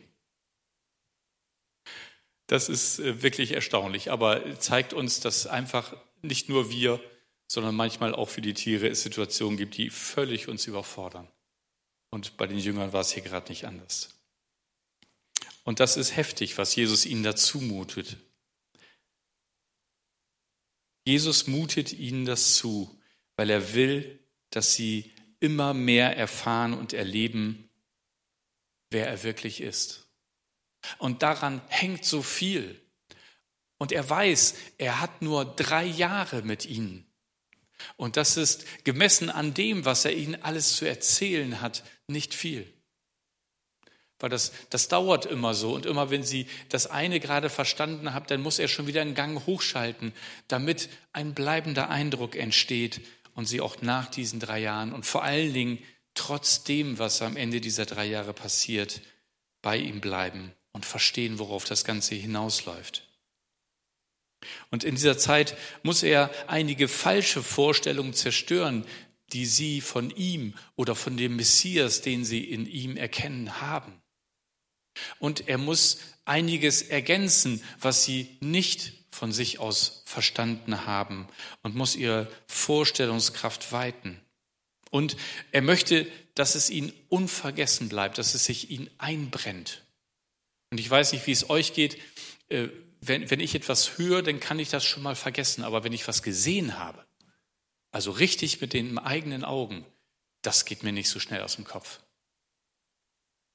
Das 2.51 2.69
ist 2.69 2.99
äh, 2.99 3.23
wirklich 3.23 3.53
erstaunlich, 3.53 4.11
aber 4.11 4.59
zeigt 4.59 4.93
uns, 4.93 5.21
dass 5.21 5.47
einfach 5.47 5.97
nicht 6.21 6.49
nur 6.49 6.69
wir, 6.69 7.01
sondern 7.47 7.77
manchmal 7.77 8.13
auch 8.13 8.29
für 8.29 8.41
die 8.41 8.55
Tiere 8.55 8.89
es 8.89 9.05
Situationen 9.05 9.57
gibt, 9.57 9.77
die 9.77 9.89
völlig 9.89 10.49
uns 10.49 10.67
überfordern. 10.67 11.29
Und 12.11 12.37
bei 12.39 12.49
den 12.49 12.59
Jüngern 12.59 12.93
war 12.93 13.03
es 13.03 13.13
hier 13.13 13.23
gerade 13.23 13.51
nicht 13.51 13.67
anders. 13.67 14.19
Und 15.63 15.79
das 15.79 15.97
ist 15.97 16.17
heftig, 16.17 16.59
was 16.59 16.75
Jesus 16.75 17.07
ihnen 17.07 17.23
dazu 17.23 17.61
mutet. 17.61 18.17
Jesus 21.05 21.47
mutet 21.47 21.93
ihnen 21.93 22.25
das 22.25 22.57
zu, 22.57 23.01
weil 23.37 23.49
er 23.51 23.75
will, 23.75 24.19
dass 24.51 24.75
sie 24.75 25.13
immer 25.39 25.73
mehr 25.73 26.17
erfahren 26.17 26.75
und 26.75 26.95
erleben, 26.95 27.71
wer 28.91 29.07
er 29.07 29.23
wirklich 29.23 29.61
ist. 29.61 30.10
Und 30.99 31.23
daran 31.23 31.61
hängt 31.69 32.05
so 32.05 32.23
viel. 32.23 32.81
Und 33.79 33.93
er 33.93 34.09
weiß, 34.09 34.55
er 34.79 35.01
hat 35.01 35.23
nur 35.23 35.45
drei 35.45 35.85
Jahre 35.85 36.43
mit 36.43 36.67
ihnen. 36.67 37.07
Und 37.97 38.19
das 38.19 38.37
ist 38.37 38.67
gemessen 38.85 39.31
an 39.31 39.55
dem, 39.55 39.87
was 39.87 40.05
er 40.05 40.15
ihnen 40.15 40.43
alles 40.43 40.77
zu 40.77 40.85
erzählen 40.85 41.63
hat, 41.63 41.83
nicht 42.07 42.35
viel. 42.35 42.71
Weil 44.19 44.29
das, 44.29 44.53
das 44.69 44.89
dauert 44.89 45.25
immer 45.25 45.55
so. 45.55 45.75
Und 45.75 45.87
immer 45.87 46.11
wenn 46.11 46.23
Sie 46.23 46.47
das 46.69 46.89
eine 46.89 47.21
gerade 47.21 47.49
verstanden 47.49 48.13
haben, 48.13 48.27
dann 48.27 48.43
muss 48.43 48.59
er 48.59 48.69
schon 48.69 48.87
wieder 48.87 49.01
einen 49.01 49.15
Gang 49.15 49.47
hochschalten, 49.47 50.13
damit 50.47 50.91
ein 51.15 51.33
bleibender 51.33 51.89
Eindruck 51.89 52.37
entsteht 52.37 53.01
und 53.35 53.47
Sie 53.47 53.63
auch 53.63 53.81
nach 53.81 54.11
diesen 54.11 54.41
drei 54.41 54.59
Jahren 54.59 54.93
und 54.93 55.07
vor 55.07 55.25
allen 55.25 55.55
Dingen 55.55 55.79
trotz 56.13 56.65
dem, 56.65 56.99
was 56.99 57.23
am 57.23 57.39
Ende 57.39 57.63
dieser 57.63 57.87
drei 57.87 58.05
Jahre 58.05 58.35
passiert, 58.35 59.01
bei 59.63 59.79
ihm 59.79 60.03
bleiben 60.03 60.53
und 60.73 60.87
verstehen, 60.87 61.39
worauf 61.39 61.65
das 61.65 61.85
Ganze 61.85 62.15
hinausläuft. 62.15 63.07
Und 64.71 64.85
in 64.85 64.95
dieser 64.95 65.19
Zeit 65.19 65.57
muss 65.83 66.03
er 66.03 66.31
einige 66.49 66.89
falsche 66.89 67.43
Vorstellungen 67.43 68.15
zerstören, 68.15 68.87
die 69.33 69.47
sie 69.47 69.81
von 69.81 70.11
ihm 70.11 70.55
oder 70.77 70.95
von 70.95 71.17
dem 71.17 71.37
Messias, 71.37 72.01
den 72.01 72.25
sie 72.25 72.45
in 72.45 72.67
ihm 72.67 72.97
erkennen, 72.97 73.61
haben. 73.61 74.01
Und 75.19 75.49
er 75.49 75.59
muss 75.59 75.99
einiges 76.25 76.83
ergänzen, 76.83 77.63
was 77.81 78.05
sie 78.05 78.37
nicht 78.41 78.93
von 79.11 79.33
sich 79.33 79.59
aus 79.59 80.03
verstanden 80.07 80.87
haben 80.87 81.29
und 81.63 81.75
muss 81.75 81.97
ihre 81.97 82.31
Vorstellungskraft 82.47 83.73
weiten. 83.73 84.21
Und 84.91 85.17
er 85.53 85.63
möchte, 85.63 86.07
dass 86.35 86.55
es 86.55 86.71
ihnen 86.71 86.93
unvergessen 87.09 87.89
bleibt, 87.89 88.19
dass 88.19 88.35
es 88.35 88.45
sich 88.45 88.71
ihnen 88.71 88.91
einbrennt. 88.99 89.83
Und 90.71 90.79
ich 90.79 90.89
weiß 90.89 91.13
nicht, 91.13 91.27
wie 91.27 91.33
es 91.33 91.51
euch 91.51 91.75
geht. 91.75 91.99
Äh, 92.49 92.69
wenn, 93.01 93.31
wenn 93.31 93.41
ich 93.41 93.55
etwas 93.55 93.99
höre, 93.99 94.23
dann 94.23 94.41
kann 94.41 94.59
ich 94.59 94.71
das 94.71 94.85
schon 94.85 95.03
mal 95.03 95.17
vergessen. 95.17 95.65
Aber 95.65 95.85
wenn 95.85 95.93
ich 95.93 96.07
was 96.07 96.23
gesehen 96.23 96.79
habe, 96.79 97.05
also 97.91 98.11
richtig 98.11 98.61
mit 98.61 98.73
den 98.73 98.99
eigenen 98.99 99.45
Augen, 99.45 99.85
das 100.43 100.65
geht 100.65 100.83
mir 100.83 100.93
nicht 100.93 101.09
so 101.09 101.19
schnell 101.19 101.43
aus 101.43 101.57
dem 101.57 101.65
Kopf. 101.65 102.01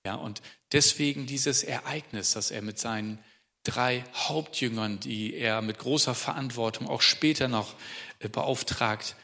Ja, 0.06 0.16
und 0.16 0.42
deswegen 0.72 1.26
dieses 1.26 1.64
Ereignis, 1.64 2.34
dass 2.34 2.52
er 2.52 2.62
mit 2.62 2.78
seinen 2.78 3.24
drei 3.64 4.04
Hauptjüngern, 4.14 5.00
die 5.00 5.34
er 5.34 5.62
mit 5.62 5.80
großer 5.80 6.14
Verantwortung 6.14 6.88
auch 6.88 7.02
später 7.02 7.48
noch 7.48 7.76
äh, 8.20 8.30
beauftragt, 8.30 9.16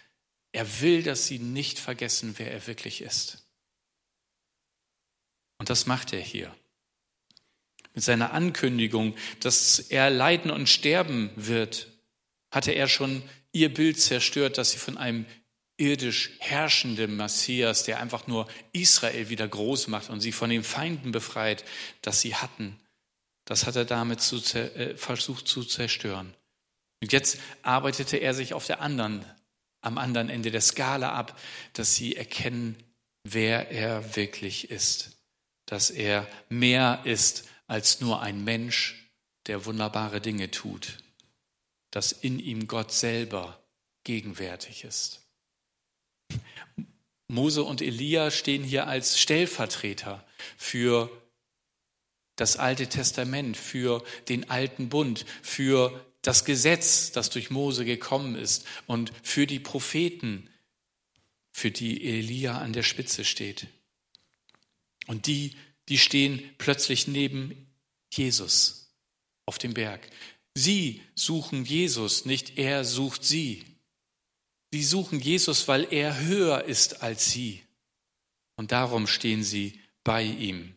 er 0.53 0.81
will, 0.81 1.03
dass 1.03 1.27
sie 1.27 1.39
nicht 1.39 1.79
vergessen, 1.79 2.35
wer 2.37 2.51
er 2.51 2.65
wirklich 2.67 3.01
ist. 3.01 3.45
Und 5.59 5.69
das 5.69 5.85
macht 5.85 6.13
er 6.13 6.19
hier. 6.19 6.53
Mit 7.93 8.03
seiner 8.03 8.33
Ankündigung, 8.33 9.15
dass 9.41 9.79
er 9.79 10.09
leiden 10.09 10.51
und 10.51 10.69
sterben 10.69 11.29
wird, 11.35 11.87
hatte 12.51 12.71
er 12.71 12.87
schon 12.87 13.23
ihr 13.51 13.73
Bild 13.73 13.99
zerstört, 13.99 14.57
dass 14.57 14.71
sie 14.71 14.77
von 14.77 14.97
einem 14.97 15.25
irdisch 15.77 16.31
herrschenden 16.39 17.17
Messias, 17.17 17.83
der 17.83 17.99
einfach 17.99 18.27
nur 18.27 18.47
Israel 18.71 19.29
wieder 19.29 19.47
groß 19.47 19.87
macht 19.87 20.09
und 20.09 20.21
sie 20.21 20.31
von 20.31 20.49
den 20.49 20.63
Feinden 20.63 21.11
befreit, 21.11 21.65
dass 22.01 22.21
sie 22.21 22.35
hatten. 22.35 22.79
Das 23.45 23.65
hat 23.65 23.75
er 23.75 23.85
damit 23.85 24.21
zu, 24.21 24.37
äh, 24.55 24.95
versucht 24.95 25.47
zu 25.47 25.63
zerstören. 25.63 26.33
Und 27.01 27.11
jetzt 27.11 27.39
arbeitete 27.63 28.17
er 28.17 28.33
sich 28.33 28.53
auf 28.53 28.67
der 28.67 28.81
anderen, 28.81 29.25
am 29.81 29.97
anderen 29.97 30.29
Ende 30.29 30.51
der 30.51 30.61
Skala 30.61 31.13
ab, 31.13 31.39
dass 31.73 31.95
sie 31.95 32.15
erkennen, 32.15 32.75
wer 33.23 33.71
er 33.71 34.15
wirklich 34.15 34.69
ist. 34.69 35.17
Dass 35.65 35.89
er 35.89 36.27
mehr 36.49 37.01
ist 37.05 37.47
als 37.71 38.01
nur 38.01 38.21
ein 38.21 38.43
Mensch, 38.43 39.09
der 39.47 39.63
wunderbare 39.65 40.19
Dinge 40.19 40.51
tut. 40.51 40.97
Dass 41.89 42.11
in 42.11 42.37
ihm 42.37 42.67
Gott 42.67 42.91
selber 42.91 43.63
gegenwärtig 44.03 44.83
ist. 44.83 45.21
Mose 47.29 47.63
und 47.63 47.81
Elia 47.81 48.29
stehen 48.29 48.65
hier 48.65 48.87
als 48.87 49.21
Stellvertreter 49.21 50.27
für 50.57 51.09
das 52.35 52.57
Alte 52.57 52.87
Testament, 52.87 53.55
für 53.55 54.03
den 54.27 54.49
alten 54.49 54.89
Bund, 54.89 55.25
für 55.41 56.05
das 56.23 56.43
Gesetz, 56.43 57.13
das 57.13 57.29
durch 57.29 57.51
Mose 57.51 57.85
gekommen 57.85 58.35
ist 58.35 58.65
und 58.85 59.13
für 59.23 59.47
die 59.47 59.61
Propheten, 59.61 60.49
für 61.53 61.71
die 61.71 62.03
Elia 62.03 62.57
an 62.57 62.73
der 62.73 62.83
Spitze 62.83 63.23
steht. 63.23 63.67
Und 65.07 65.25
die, 65.25 65.55
die 65.89 65.97
stehen 65.97 66.41
plötzlich 66.57 67.07
neben 67.07 67.67
Jesus 68.13 68.93
auf 69.45 69.57
dem 69.57 69.73
Berg. 69.73 70.09
Sie 70.55 71.01
suchen 71.15 71.65
Jesus, 71.65 72.25
nicht 72.25 72.57
er 72.57 72.83
sucht 72.83 73.23
sie. 73.23 73.63
Sie 74.71 74.83
suchen 74.83 75.19
Jesus, 75.19 75.67
weil 75.67 75.87
er 75.91 76.21
höher 76.21 76.65
ist 76.65 77.01
als 77.03 77.31
sie. 77.31 77.61
Und 78.55 78.71
darum 78.71 79.07
stehen 79.07 79.43
sie 79.43 79.79
bei 80.03 80.23
ihm. 80.23 80.75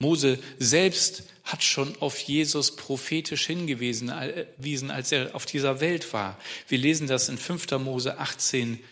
Mose 0.00 0.38
selbst 0.58 1.24
hat 1.44 1.62
schon 1.62 1.96
auf 2.00 2.18
Jesus 2.18 2.74
prophetisch 2.76 3.46
hingewiesen, 3.46 4.10
als 4.10 5.12
er 5.12 5.34
auf 5.34 5.46
dieser 5.46 5.80
Welt 5.80 6.12
war. 6.12 6.38
Wir 6.68 6.78
lesen 6.78 7.06
das 7.06 7.28
in 7.28 7.38
5. 7.38 7.70
Mose 7.78 8.18
18, 8.18 8.82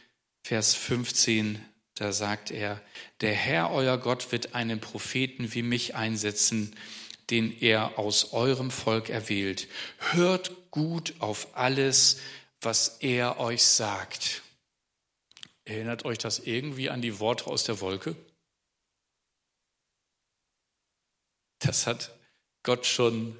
Vers 0.42 0.74
15. 0.74 1.60
Da 2.02 2.10
sagt 2.10 2.50
er, 2.50 2.82
der 3.20 3.32
Herr 3.32 3.70
euer 3.70 3.96
Gott 3.96 4.32
wird 4.32 4.56
einen 4.56 4.80
Propheten 4.80 5.54
wie 5.54 5.62
mich 5.62 5.94
einsetzen, 5.94 6.74
den 7.30 7.56
er 7.60 7.96
aus 7.96 8.32
eurem 8.32 8.72
Volk 8.72 9.08
erwählt. 9.08 9.68
Hört 10.10 10.72
gut 10.72 11.14
auf 11.20 11.56
alles, 11.56 12.18
was 12.60 12.96
er 12.98 13.38
euch 13.38 13.62
sagt. 13.62 14.42
Erinnert 15.64 16.04
euch 16.04 16.18
das 16.18 16.40
irgendwie 16.40 16.90
an 16.90 17.02
die 17.02 17.20
Worte 17.20 17.46
aus 17.46 17.62
der 17.62 17.80
Wolke? 17.80 18.16
Das 21.60 21.86
hat 21.86 22.18
Gott 22.64 22.84
schon 22.84 23.38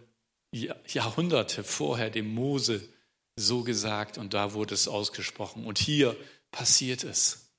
Jahrhunderte 0.52 1.64
vorher 1.64 2.10
dem 2.10 2.32
Mose 2.32 2.88
so 3.34 3.64
gesagt 3.64 4.18
und 4.18 4.34
da 4.34 4.52
wurde 4.52 4.74
es 4.74 4.86
ausgesprochen. 4.86 5.66
Und 5.66 5.78
hier 5.78 6.16
passiert 6.52 7.02
es. 7.02 7.51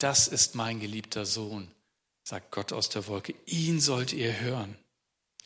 Das 0.00 0.28
ist 0.28 0.54
mein 0.54 0.80
geliebter 0.80 1.26
Sohn, 1.26 1.70
sagt 2.22 2.50
Gott 2.50 2.72
aus 2.72 2.88
der 2.88 3.06
Wolke. 3.06 3.34
Ihn 3.44 3.80
sollt 3.80 4.14
ihr 4.14 4.40
hören. 4.40 4.76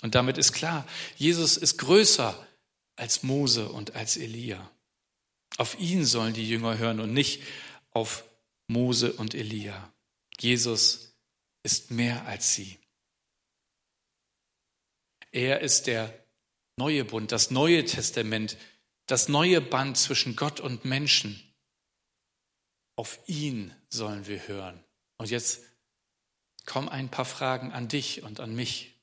Und 0.00 0.14
damit 0.14 0.38
ist 0.38 0.52
klar, 0.52 0.86
Jesus 1.16 1.56
ist 1.56 1.76
größer 1.78 2.46
als 2.94 3.24
Mose 3.24 3.68
und 3.68 3.96
als 3.96 4.16
Elia. 4.16 4.70
Auf 5.56 5.78
ihn 5.80 6.04
sollen 6.04 6.34
die 6.34 6.48
Jünger 6.48 6.78
hören 6.78 7.00
und 7.00 7.12
nicht 7.12 7.42
auf 7.90 8.24
Mose 8.68 9.12
und 9.14 9.34
Elia. 9.34 9.92
Jesus 10.38 11.16
ist 11.64 11.90
mehr 11.90 12.24
als 12.26 12.54
sie. 12.54 12.78
Er 15.32 15.62
ist 15.62 15.88
der 15.88 16.16
neue 16.76 17.04
Bund, 17.04 17.32
das 17.32 17.50
neue 17.50 17.84
Testament, 17.84 18.56
das 19.06 19.28
neue 19.28 19.60
Band 19.60 19.96
zwischen 19.98 20.36
Gott 20.36 20.60
und 20.60 20.84
Menschen. 20.84 21.42
Auf 22.94 23.18
ihn 23.26 23.74
sollen 23.94 24.26
wir 24.26 24.46
hören. 24.46 24.82
Und 25.16 25.30
jetzt 25.30 25.62
kommen 26.66 26.88
ein 26.88 27.10
paar 27.10 27.24
Fragen 27.24 27.72
an 27.72 27.88
dich 27.88 28.22
und 28.22 28.40
an 28.40 28.54
mich. 28.54 28.94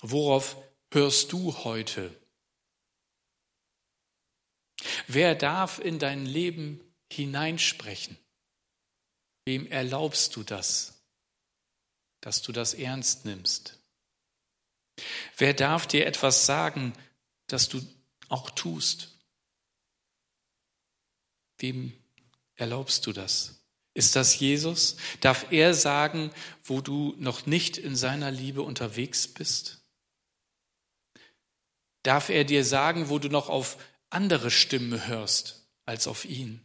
Worauf 0.00 0.56
hörst 0.90 1.32
du 1.32 1.54
heute? 1.64 2.14
Wer 5.06 5.34
darf 5.34 5.78
in 5.78 5.98
dein 5.98 6.26
Leben 6.26 6.80
hineinsprechen? 7.10 8.18
Wem 9.44 9.66
erlaubst 9.66 10.34
du 10.36 10.42
das, 10.42 11.02
dass 12.20 12.42
du 12.42 12.52
das 12.52 12.74
ernst 12.74 13.24
nimmst? 13.24 13.78
Wer 15.36 15.52
darf 15.54 15.86
dir 15.86 16.06
etwas 16.06 16.46
sagen, 16.46 16.94
das 17.46 17.68
du 17.68 17.80
auch 18.28 18.50
tust? 18.50 19.18
Wem 21.58 21.92
erlaubst 22.56 23.06
du 23.06 23.12
das? 23.12 23.60
Ist 23.94 24.16
das 24.16 24.38
Jesus? 24.38 24.96
Darf 25.20 25.52
er 25.52 25.72
sagen, 25.74 26.30
wo 26.64 26.80
du 26.80 27.14
noch 27.18 27.46
nicht 27.46 27.78
in 27.78 27.94
seiner 27.94 28.30
Liebe 28.30 28.62
unterwegs 28.62 29.28
bist? 29.28 29.82
Darf 32.02 32.28
er 32.28 32.44
dir 32.44 32.64
sagen, 32.64 33.08
wo 33.08 33.18
du 33.18 33.28
noch 33.28 33.48
auf 33.48 33.78
andere 34.14 34.50
Stimme 34.50 35.08
hörst 35.08 35.66
als 35.86 36.06
auf 36.06 36.24
ihn. 36.24 36.64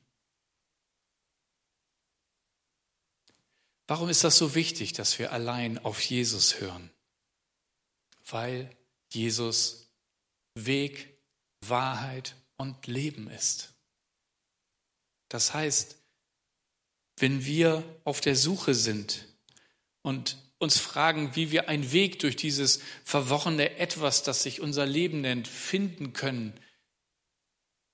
Warum 3.88 4.10
ist 4.10 4.24
das 4.24 4.38
so 4.38 4.54
wichtig, 4.54 4.94
dass 4.94 5.18
wir 5.18 5.32
allein 5.32 5.80
auf 5.80 6.00
Jesus 6.02 6.60
hören? 6.60 6.92
Weil 8.28 8.70
Jesus 9.12 9.92
Weg, 10.54 11.18
Wahrheit 11.62 12.36
und 12.58 12.86
Leben 12.86 13.30
ist. 13.32 13.74
Das 15.30 15.54
heißt, 15.54 15.96
wenn 17.18 17.46
wir 17.46 17.84
auf 18.04 18.22
der 18.22 18.36
Suche 18.36 18.74
sind 18.74 19.26
und 20.02 20.38
uns 20.58 20.78
fragen, 20.78 21.36
wie 21.36 21.52
wir 21.52 21.70
einen 21.70 21.92
Weg 21.92 22.20
durch 22.20 22.36
dieses 22.36 22.82
verworrene 23.06 23.78
Etwas, 23.78 24.24
das 24.24 24.44
sich 24.44 24.62
unser 24.62 24.86
Leben 24.86 25.22
nennt, 25.22 25.48
finden 25.48 26.14
können, 26.14 26.60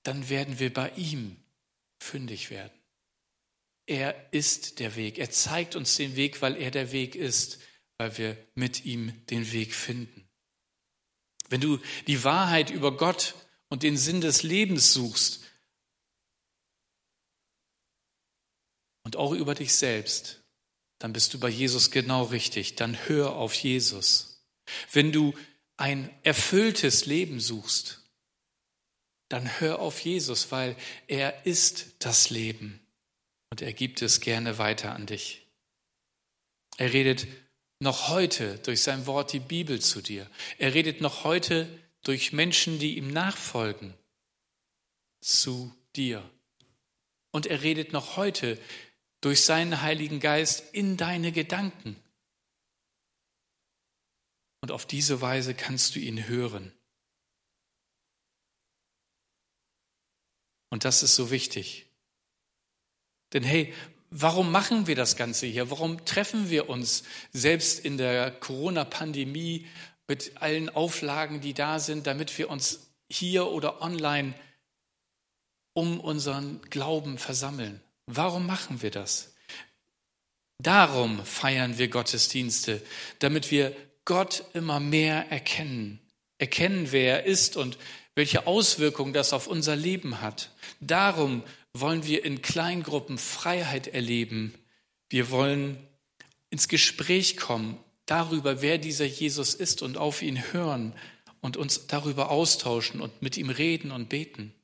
dann 0.03 0.29
werden 0.29 0.59
wir 0.59 0.73
bei 0.73 0.89
ihm 0.91 1.37
fündig 1.99 2.49
werden. 2.49 2.73
Er 3.87 4.33
ist 4.33 4.79
der 4.79 4.95
Weg. 4.95 5.19
Er 5.19 5.29
zeigt 5.29 5.75
uns 5.75 5.95
den 5.95 6.15
Weg, 6.15 6.41
weil 6.41 6.57
er 6.57 6.71
der 6.71 6.91
Weg 6.91 7.15
ist, 7.15 7.59
weil 7.97 8.17
wir 8.17 8.37
mit 8.55 8.85
ihm 8.85 9.25
den 9.27 9.51
Weg 9.51 9.73
finden. 9.73 10.27
Wenn 11.49 11.61
du 11.61 11.79
die 12.07 12.23
Wahrheit 12.23 12.71
über 12.71 12.97
Gott 12.97 13.35
und 13.69 13.83
den 13.83 13.97
Sinn 13.97 14.21
des 14.21 14.41
Lebens 14.41 14.93
suchst 14.93 15.43
und 19.05 19.15
auch 19.15 19.31
über 19.31 19.55
dich 19.55 19.73
selbst, 19.73 20.43
dann 20.99 21.13
bist 21.13 21.33
du 21.33 21.39
bei 21.39 21.49
Jesus 21.49 21.91
genau 21.91 22.23
richtig. 22.23 22.75
Dann 22.75 23.07
hör 23.07 23.35
auf 23.35 23.53
Jesus. 23.53 24.43
Wenn 24.91 25.13
du 25.13 25.33
ein 25.77 26.09
erfülltes 26.23 27.05
Leben 27.05 27.39
suchst, 27.39 28.01
dann 29.29 29.59
hör 29.59 29.79
auf 29.79 29.99
Jesus, 29.99 30.51
weil 30.51 30.75
er 31.07 31.45
ist 31.45 31.95
das 31.99 32.29
Leben 32.29 32.79
und 33.49 33.61
er 33.61 33.73
gibt 33.73 34.01
es 34.01 34.21
gerne 34.21 34.57
weiter 34.57 34.93
an 34.93 35.05
dich. 35.05 35.47
Er 36.77 36.93
redet 36.93 37.27
noch 37.79 38.09
heute 38.09 38.57
durch 38.59 38.81
sein 38.81 39.05
Wort 39.05 39.33
die 39.33 39.39
Bibel 39.39 39.81
zu 39.81 40.01
dir. 40.01 40.29
Er 40.57 40.73
redet 40.73 41.01
noch 41.01 41.23
heute 41.23 41.67
durch 42.03 42.33
Menschen, 42.33 42.79
die 42.79 42.97
ihm 42.97 43.11
nachfolgen, 43.11 43.93
zu 45.21 45.75
dir. 45.95 46.27
Und 47.31 47.47
er 47.47 47.63
redet 47.63 47.91
noch 47.91 48.15
heute 48.15 48.59
durch 49.25 49.41
seinen 49.41 49.81
Heiligen 49.81 50.19
Geist 50.19 50.71
in 50.71 50.97
deine 50.97 51.31
Gedanken. 51.31 51.95
Und 54.61 54.71
auf 54.71 54.85
diese 54.85 55.19
Weise 55.19 55.55
kannst 55.55 55.95
du 55.95 55.99
ihn 55.99 56.27
hören. 56.27 56.71
Und 60.69 60.85
das 60.85 61.01
ist 61.01 61.15
so 61.15 61.31
wichtig. 61.31 61.87
Denn 63.33 63.41
hey, 63.41 63.73
warum 64.11 64.51
machen 64.51 64.85
wir 64.85 64.95
das 64.95 65.15
Ganze 65.15 65.47
hier? 65.47 65.71
Warum 65.71 66.05
treffen 66.05 66.51
wir 66.51 66.69
uns 66.69 67.03
selbst 67.33 67.79
in 67.79 67.97
der 67.97 68.29
Corona-Pandemie 68.29 69.65
mit 70.07 70.39
allen 70.39 70.69
Auflagen, 70.69 71.41
die 71.41 71.55
da 71.55 71.79
sind, 71.79 72.05
damit 72.05 72.37
wir 72.37 72.51
uns 72.51 72.91
hier 73.09 73.47
oder 73.47 73.81
online 73.81 74.35
um 75.73 75.99
unseren 75.99 76.61
Glauben 76.69 77.17
versammeln? 77.17 77.81
Warum 78.07 78.45
machen 78.45 78.81
wir 78.81 78.91
das? 78.91 79.35
Darum 80.57 81.23
feiern 81.25 81.77
wir 81.77 81.89
Gottesdienste, 81.89 82.81
damit 83.19 83.51
wir 83.51 83.75
Gott 84.05 84.45
immer 84.53 84.79
mehr 84.79 85.31
erkennen, 85.31 85.99
erkennen, 86.37 86.91
wer 86.91 87.19
er 87.19 87.25
ist 87.25 87.57
und 87.57 87.77
welche 88.15 88.47
Auswirkungen 88.47 89.13
das 89.13 89.33
auf 89.33 89.47
unser 89.47 89.75
Leben 89.75 90.21
hat. 90.21 90.51
Darum 90.79 91.43
wollen 91.73 92.05
wir 92.05 92.23
in 92.23 92.41
Kleingruppen 92.41 93.17
Freiheit 93.17 93.87
erleben. 93.87 94.53
Wir 95.09 95.29
wollen 95.29 95.77
ins 96.49 96.69
Gespräch 96.69 97.35
kommen 97.35 97.77
darüber, 98.05 98.61
wer 98.61 98.77
dieser 98.77 99.05
Jesus 99.05 99.53
ist 99.53 99.81
und 99.81 99.97
auf 99.97 100.21
ihn 100.21 100.53
hören 100.53 100.93
und 101.41 101.57
uns 101.57 101.87
darüber 101.87 102.31
austauschen 102.31 103.01
und 103.01 103.21
mit 103.21 103.37
ihm 103.37 103.49
reden 103.49 103.91
und 103.91 104.09
beten. 104.09 104.54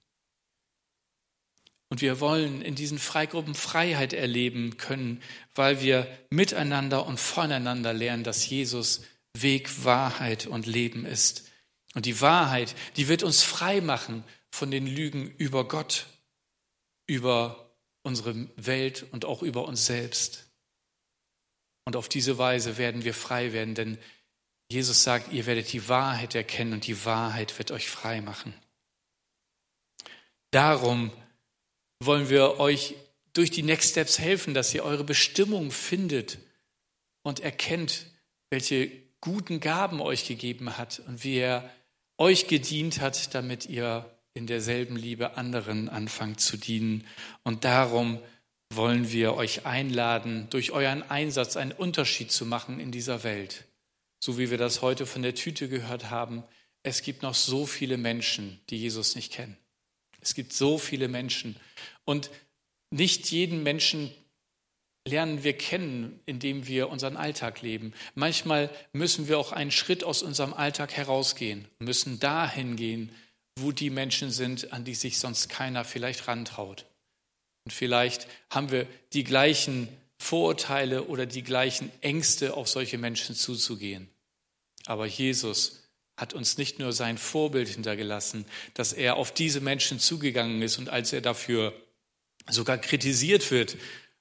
Und 1.92 2.00
wir 2.00 2.22
wollen 2.22 2.62
in 2.62 2.74
diesen 2.74 3.00
Freigruppen 3.00 3.54
Freiheit 3.54 4.14
erleben 4.14 4.78
können, 4.78 5.22
weil 5.54 5.82
wir 5.82 6.08
miteinander 6.30 7.06
und 7.06 7.20
voneinander 7.20 7.92
lernen, 7.92 8.24
dass 8.24 8.50
Jesus 8.50 9.02
Weg, 9.38 9.84
Wahrheit 9.84 10.48
und 10.48 10.68
Leben 10.68 11.06
ist. 11.06 11.52
Und 11.94 12.06
die 12.06 12.22
Wahrheit, 12.22 12.76
die 12.96 13.10
wird 13.10 13.24
uns 13.24 13.44
frei 13.44 13.82
machen 13.82 14.24
von 14.52 14.72
den 14.72 14.88
Lügen 14.88 15.32
über 15.32 15.68
Gott, 15.68 16.06
über 17.08 17.76
unsere 18.04 18.48
Welt 18.56 19.06
und 19.12 19.26
auch 19.26 19.44
über 19.44 19.66
uns 19.66 19.86
selbst. 19.86 20.50
Und 21.84 21.98
auf 21.98 22.08
diese 22.08 22.38
Weise 22.38 22.78
werden 22.78 23.04
wir 23.04 23.14
frei 23.14 23.52
werden, 23.52 23.76
denn 23.76 23.98
Jesus 24.72 25.04
sagt, 25.04 25.34
ihr 25.34 25.46
werdet 25.46 25.74
die 25.74 25.90
Wahrheit 25.90 26.36
erkennen 26.36 26.72
und 26.72 26.88
die 26.88 27.04
Wahrheit 27.04 27.60
wird 27.60 27.72
euch 27.72 27.90
frei 27.90 28.22
machen. 28.22 28.54
Darum 30.52 31.12
wollen 32.06 32.30
wir 32.30 32.60
euch 32.60 32.96
durch 33.34 33.52
die 33.52 33.64
Next 33.64 33.92
Steps 33.92 34.20
helfen, 34.20 34.54
dass 34.54 34.74
ihr 34.74 34.84
eure 34.84 35.04
Bestimmung 35.04 35.72
findet 35.72 36.40
und 37.24 37.40
erkennt, 37.40 38.08
welche 38.50 38.92
guten 39.22 39.60
Gaben 39.60 40.02
euch 40.02 40.28
gegeben 40.28 40.78
hat 40.78 41.02
und 41.08 41.24
wie 41.24 41.38
er 41.38 41.70
euch 42.18 42.48
gedient 42.48 43.00
hat, 43.00 43.34
damit 43.36 43.68
ihr 43.68 44.10
in 44.34 44.48
derselben 44.48 44.96
Liebe 44.96 45.38
anderen 45.38 45.90
anfangt 45.90 46.40
zu 46.40 46.58
dienen. 46.58 47.06
Und 47.44 47.66
darum 47.66 48.20
wollen 48.74 49.12
wir 49.12 49.36
euch 49.36 49.66
einladen, 49.66 50.48
durch 50.50 50.72
euren 50.72 51.04
Einsatz 51.04 51.58
einen 51.58 51.72
Unterschied 51.72 52.32
zu 52.32 52.46
machen 52.46 52.80
in 52.80 52.92
dieser 52.92 53.24
Welt. 53.24 53.66
So 54.24 54.38
wie 54.38 54.50
wir 54.50 54.58
das 54.58 54.82
heute 54.82 55.06
von 55.06 55.22
der 55.22 55.36
Tüte 55.36 55.68
gehört 55.68 56.10
haben, 56.10 56.44
es 56.84 57.02
gibt 57.02 57.22
noch 57.22 57.36
so 57.36 57.66
viele 57.66 57.98
Menschen, 57.98 58.60
die 58.70 58.78
Jesus 58.78 59.16
nicht 59.16 59.34
kennen. 59.34 59.58
Es 60.22 60.34
gibt 60.34 60.54
so 60.54 60.78
viele 60.78 61.08
Menschen. 61.08 61.56
Und 62.06 62.30
nicht 62.92 63.32
jeden 63.32 63.64
Menschen 63.64 64.12
lernen 65.08 65.44
wir 65.44 65.54
kennen, 65.54 66.20
indem 66.26 66.68
wir 66.68 66.90
unseren 66.90 67.18
Alltag 67.18 67.62
leben. 67.62 67.94
Manchmal 68.14 68.70
müssen 68.94 69.28
wir 69.28 69.40
auch 69.40 69.52
einen 69.52 69.72
Schritt 69.72 70.04
aus 70.04 70.22
unserem 70.22 70.54
Alltag 70.54 70.94
herausgehen, 70.94 71.68
müssen 71.80 72.20
dahin 72.20 72.76
gehen, 72.76 73.12
wo 73.58 73.72
die 73.72 73.90
Menschen 73.90 74.32
sind, 74.32 74.72
an 74.74 74.86
die 74.86 74.96
sich 74.96 75.18
sonst 75.18 75.50
keiner 75.50 75.84
vielleicht 75.84 76.28
rantraut. 76.28 76.86
Und 77.66 77.72
vielleicht 77.72 78.28
haben 78.50 78.72
wir 78.72 78.88
die 79.14 79.24
gleichen 79.24 79.88
Vorurteile 80.20 81.06
oder 81.06 81.26
die 81.26 81.44
gleichen 81.44 81.92
Ängste, 82.02 82.56
auf 82.56 82.70
solche 82.70 82.98
Menschen 82.98 83.36
zuzugehen. 83.36 84.08
Aber 84.86 85.06
Jesus 85.06 85.81
hat 86.22 86.36
uns 86.36 86.60
nicht 86.60 86.78
nur 86.78 86.94
sein 86.94 87.18
Vorbild 87.18 87.68
hintergelassen, 87.68 88.46
dass 88.76 88.94
er 88.94 89.16
auf 89.16 89.34
diese 89.34 89.60
Menschen 89.60 90.00
zugegangen 90.00 90.62
ist 90.62 90.78
und 90.78 90.88
als 90.88 91.12
er 91.12 91.22
dafür 91.22 91.74
sogar 92.48 92.78
kritisiert 92.78 93.50
wird 93.50 93.76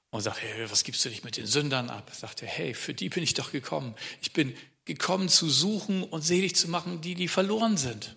und 0.08 0.22
sagt, 0.22 0.40
hey, 0.40 0.70
was 0.70 0.82
gibst 0.82 1.04
du 1.04 1.10
dich 1.10 1.24
mit 1.24 1.36
den 1.36 1.46
Sündern 1.46 1.90
ab? 1.90 2.10
Sagt 2.14 2.40
er, 2.40 2.48
hey, 2.48 2.72
für 2.72 2.94
die 2.94 3.10
bin 3.10 3.22
ich 3.22 3.34
doch 3.34 3.52
gekommen. 3.52 3.94
Ich 4.22 4.32
bin 4.32 4.56
gekommen 4.86 5.28
zu 5.28 5.50
suchen 5.50 6.02
und 6.02 6.22
selig 6.22 6.56
zu 6.56 6.68
machen, 6.68 7.02
die, 7.02 7.14
die 7.14 7.28
verloren 7.28 7.76
sind. 7.76 8.16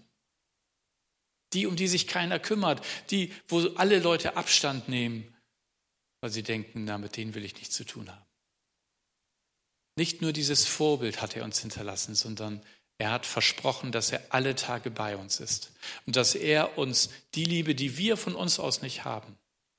Die, 1.52 1.68
um 1.68 1.76
die 1.76 1.90
sich 1.90 2.08
keiner 2.08 2.40
kümmert. 2.40 2.84
Die, 3.12 3.34
wo 3.50 3.68
alle 3.76 4.00
Leute 4.00 4.38
Abstand 4.38 4.88
nehmen, 4.88 5.28
weil 6.22 6.30
sie 6.30 6.42
denken, 6.42 6.86
na, 6.86 6.98
mit 6.98 7.18
denen 7.18 7.36
will 7.36 7.44
ich 7.44 7.56
nichts 7.56 7.76
zu 7.76 7.84
tun 7.84 8.10
haben. 8.10 8.26
Nicht 9.98 10.22
nur 10.22 10.32
dieses 10.32 10.66
Vorbild 10.66 11.22
hat 11.22 11.36
er 11.36 11.44
uns 11.44 11.60
hinterlassen, 11.60 12.16
sondern 12.16 12.64
er 12.98 13.12
hat 13.12 13.26
versprochen, 13.26 13.92
dass 13.92 14.12
er 14.12 14.22
alle 14.30 14.56
Tage 14.56 14.92
bei 14.92 15.18
uns 15.18 15.40
ist 15.40 15.72
und 16.06 16.16
dass 16.16 16.36
er 16.36 16.78
uns 16.78 17.10
die 17.36 17.46
Liebe, 17.46 17.76
die 17.76 17.98
wir 17.98 18.18
von 18.18 18.36
uns 18.36 18.60
aus 18.60 18.82
nicht 18.82 19.04
haben, 19.04 19.38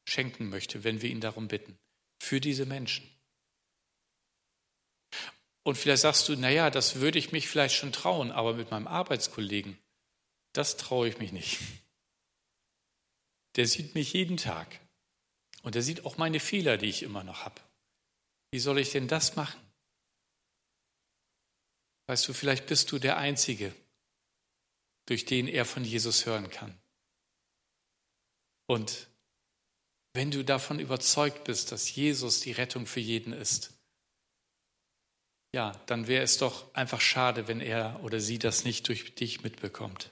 schenken 0.09 0.49
möchte, 0.49 0.85
wenn 0.85 1.01
wir 1.01 1.11
ihn 1.11 1.21
darum 1.21 1.49
bitten, 1.49 1.79
für 2.21 2.41
diese 2.41 2.67
Menschen. 2.67 3.09
Und 5.63 5.77
vielleicht 5.77 6.03
sagst 6.03 6.29
du, 6.29 6.37
naja, 6.37 6.69
das 6.71 6.97
würde 6.97 7.19
ich 7.19 7.33
mich 7.33 7.49
vielleicht 7.49 7.75
schon 7.75 7.93
trauen, 7.93 8.31
aber 8.31 8.53
mit 8.53 8.71
meinem 8.71 8.87
Arbeitskollegen, 8.87 9.79
das 10.53 10.77
traue 10.77 11.09
ich 11.09 11.19
mich 11.19 11.33
nicht. 11.33 11.59
Der 13.57 13.67
sieht 13.67 13.95
mich 13.95 14.13
jeden 14.13 14.37
Tag 14.37 14.79
und 15.63 15.75
er 15.77 15.83
sieht 15.83 16.05
auch 16.05 16.19
meine 16.19 16.41
Fehler, 16.41 16.77
die 16.77 16.89
ich 16.89 17.03
immer 17.03 17.25
noch 17.25 17.45
habe. 17.45 17.61
Wie 18.51 18.59
soll 18.59 18.79
ich 18.79 18.91
denn 18.91 19.09
das 19.09 19.37
machen? 19.37 19.64
Weißt 22.07 22.29
du, 22.29 22.33
vielleicht 22.33 22.67
bist 22.67 22.93
du 22.93 22.99
der 22.99 23.17
Einzige, 23.17 23.75
durch 25.07 25.25
den 25.25 25.49
er 25.49 25.65
von 25.65 25.85
Jesus 25.85 26.27
hören 26.27 26.51
kann. 26.51 26.77
Und 28.67 29.09
wenn 30.13 30.31
du 30.31 30.45
davon 30.45 30.79
überzeugt 30.79 31.45
bist, 31.45 31.73
dass 31.73 31.95
Jesus 31.95 32.41
die 32.41 32.53
Rettung 32.53 32.87
für 32.87 33.01
jeden 33.01 33.33
ist, 33.33 33.73
ja, 35.53 35.73
dann 35.87 36.09
wäre 36.09 36.25
es 36.25 36.39
doch 36.39 36.75
einfach 36.75 37.01
schade, 37.01 37.47
wenn 37.47 37.61
er 37.61 38.01
oder 38.03 38.21
sie 38.21 38.39
das 38.39 38.65
nicht 38.65 38.89
durch 38.89 39.15
dich 39.15 39.43
mitbekommt. 39.43 40.11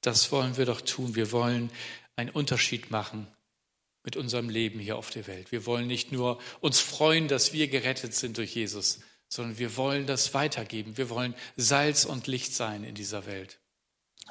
Das 0.00 0.32
wollen 0.32 0.56
wir 0.56 0.66
doch 0.66 0.80
tun. 0.80 1.14
Wir 1.14 1.30
wollen 1.30 1.70
einen 2.16 2.30
Unterschied 2.30 2.90
machen 2.90 3.26
mit 4.02 4.16
unserem 4.16 4.48
Leben 4.48 4.80
hier 4.80 4.96
auf 4.96 5.10
der 5.10 5.26
Welt. 5.26 5.52
Wir 5.52 5.66
wollen 5.66 5.86
nicht 5.86 6.10
nur 6.10 6.40
uns 6.60 6.80
freuen, 6.80 7.28
dass 7.28 7.52
wir 7.52 7.68
gerettet 7.68 8.14
sind 8.14 8.38
durch 8.38 8.54
Jesus, 8.54 9.00
sondern 9.32 9.58
wir 9.58 9.76
wollen 9.76 10.06
das 10.06 10.34
weitergeben. 10.34 10.96
Wir 10.96 11.08
wollen 11.08 11.34
Salz 11.56 12.04
und 12.04 12.26
Licht 12.26 12.52
sein 12.52 12.84
in 12.84 12.94
dieser 12.94 13.26
Welt. 13.26 13.60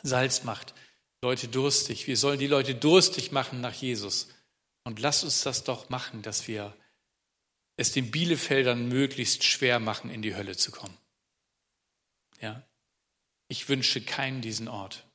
Salz 0.04 0.44
macht 0.44 0.76
Leute 1.22 1.48
durstig. 1.48 2.06
Wir 2.06 2.18
sollen 2.18 2.40
die 2.40 2.48
Leute 2.48 2.76
durstig 2.76 3.32
machen 3.32 3.62
nach 3.62 3.74
Jesus. 3.74 4.28
Und 4.84 5.00
lass 5.00 5.24
uns 5.24 5.42
das 5.42 5.64
doch 5.64 5.90
machen, 5.90 6.22
dass 6.22 6.48
wir 6.48 6.76
es 7.78 7.94
den 7.94 8.12
Bielefeldern 8.12 8.90
möglichst 8.90 9.46
schwer 9.46 9.80
machen, 9.80 10.10
in 10.10 10.22
die 10.22 10.36
Hölle 10.36 10.58
zu 10.58 10.72
kommen. 10.72 10.98
Ja? 12.42 12.64
Ich 13.48 13.70
wünsche 13.70 14.02
keinen 14.02 14.42
diesen 14.42 14.68
Ort. 14.68 15.06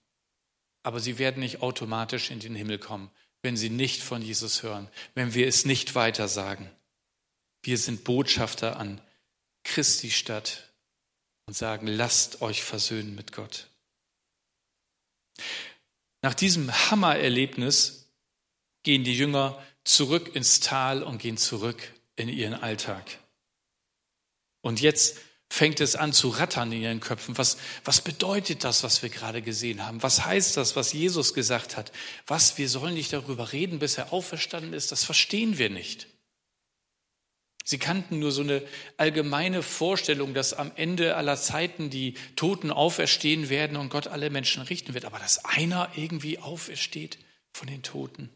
Aber 0.82 1.00
sie 1.00 1.18
werden 1.18 1.40
nicht 1.40 1.62
automatisch 1.62 2.30
in 2.30 2.40
den 2.40 2.54
Himmel 2.54 2.78
kommen, 2.78 3.10
wenn 3.42 3.56
sie 3.56 3.70
nicht 3.70 4.02
von 4.02 4.22
Jesus 4.22 4.62
hören, 4.62 4.88
wenn 5.14 5.34
wir 5.34 5.46
es 5.46 5.66
nicht 5.66 5.94
weiter 5.94 6.28
sagen. 6.28 6.70
Wir 7.62 7.76
sind 7.78 8.04
Botschafter 8.04 8.76
an 8.76 9.00
Christi 9.64 10.10
Stadt 10.10 10.70
und 11.46 11.56
sagen, 11.56 11.86
lasst 11.86 12.42
euch 12.42 12.62
versöhnen 12.62 13.14
mit 13.14 13.32
Gott. 13.32 13.68
Nach 16.22 16.34
diesem 16.34 16.72
Hammererlebnis 16.90 18.08
gehen 18.82 19.04
die 19.04 19.16
Jünger 19.16 19.62
zurück 19.84 20.34
ins 20.34 20.60
Tal 20.60 21.02
und 21.02 21.18
gehen 21.18 21.36
zurück 21.36 21.92
in 22.16 22.28
ihren 22.28 22.54
Alltag. 22.54 23.18
Und 24.62 24.80
jetzt 24.80 25.18
fängt 25.50 25.80
es 25.80 25.94
an 25.94 26.12
zu 26.12 26.30
rattern 26.30 26.72
in 26.72 26.82
ihren 26.82 27.00
Köpfen. 27.00 27.36
Was, 27.36 27.58
was 27.84 28.00
bedeutet 28.00 28.64
das, 28.64 28.82
was 28.82 29.02
wir 29.02 29.10
gerade 29.10 29.42
gesehen 29.42 29.84
haben? 29.84 30.02
Was 30.02 30.24
heißt 30.24 30.56
das, 30.56 30.76
was 30.76 30.92
Jesus 30.92 31.34
gesagt 31.34 31.76
hat? 31.76 31.92
Was, 32.26 32.58
wir 32.58 32.68
sollen 32.68 32.94
nicht 32.94 33.12
darüber 33.12 33.52
reden, 33.52 33.78
bis 33.78 33.98
er 33.98 34.12
auferstanden 34.12 34.72
ist? 34.72 34.92
Das 34.92 35.04
verstehen 35.04 35.58
wir 35.58 35.70
nicht. 35.70 36.08
Sie 37.66 37.78
kannten 37.78 38.18
nur 38.18 38.30
so 38.30 38.42
eine 38.42 38.62
allgemeine 38.98 39.62
Vorstellung, 39.62 40.34
dass 40.34 40.52
am 40.52 40.70
Ende 40.76 41.16
aller 41.16 41.36
Zeiten 41.36 41.88
die 41.88 42.14
Toten 42.36 42.70
auferstehen 42.70 43.48
werden 43.48 43.78
und 43.78 43.88
Gott 43.88 44.06
alle 44.06 44.28
Menschen 44.28 44.62
richten 44.62 44.92
wird. 44.92 45.06
Aber 45.06 45.18
dass 45.18 45.44
einer 45.46 45.90
irgendwie 45.96 46.38
aufersteht 46.38 47.18
von 47.52 47.66
den 47.66 47.82
Toten. 47.82 48.28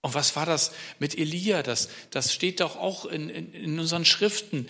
Und 0.00 0.14
was 0.14 0.34
war 0.34 0.44
das 0.44 0.72
mit 0.98 1.16
Elia? 1.16 1.62
Das, 1.62 1.88
das 2.10 2.34
steht 2.34 2.58
doch 2.58 2.76
auch 2.76 3.06
in, 3.06 3.28
in, 3.30 3.52
in 3.52 3.78
unseren 3.78 4.04
Schriften. 4.04 4.68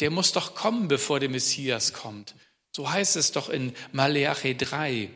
der 0.00 0.10
muss 0.10 0.32
doch 0.32 0.54
kommen, 0.54 0.88
bevor 0.88 1.20
der 1.20 1.28
Messias 1.28 1.92
kommt. 1.92 2.34
So 2.72 2.90
heißt 2.90 3.16
es 3.16 3.32
doch 3.32 3.50
in 3.50 3.74
Maleachi 3.92 4.56
3, 4.56 5.10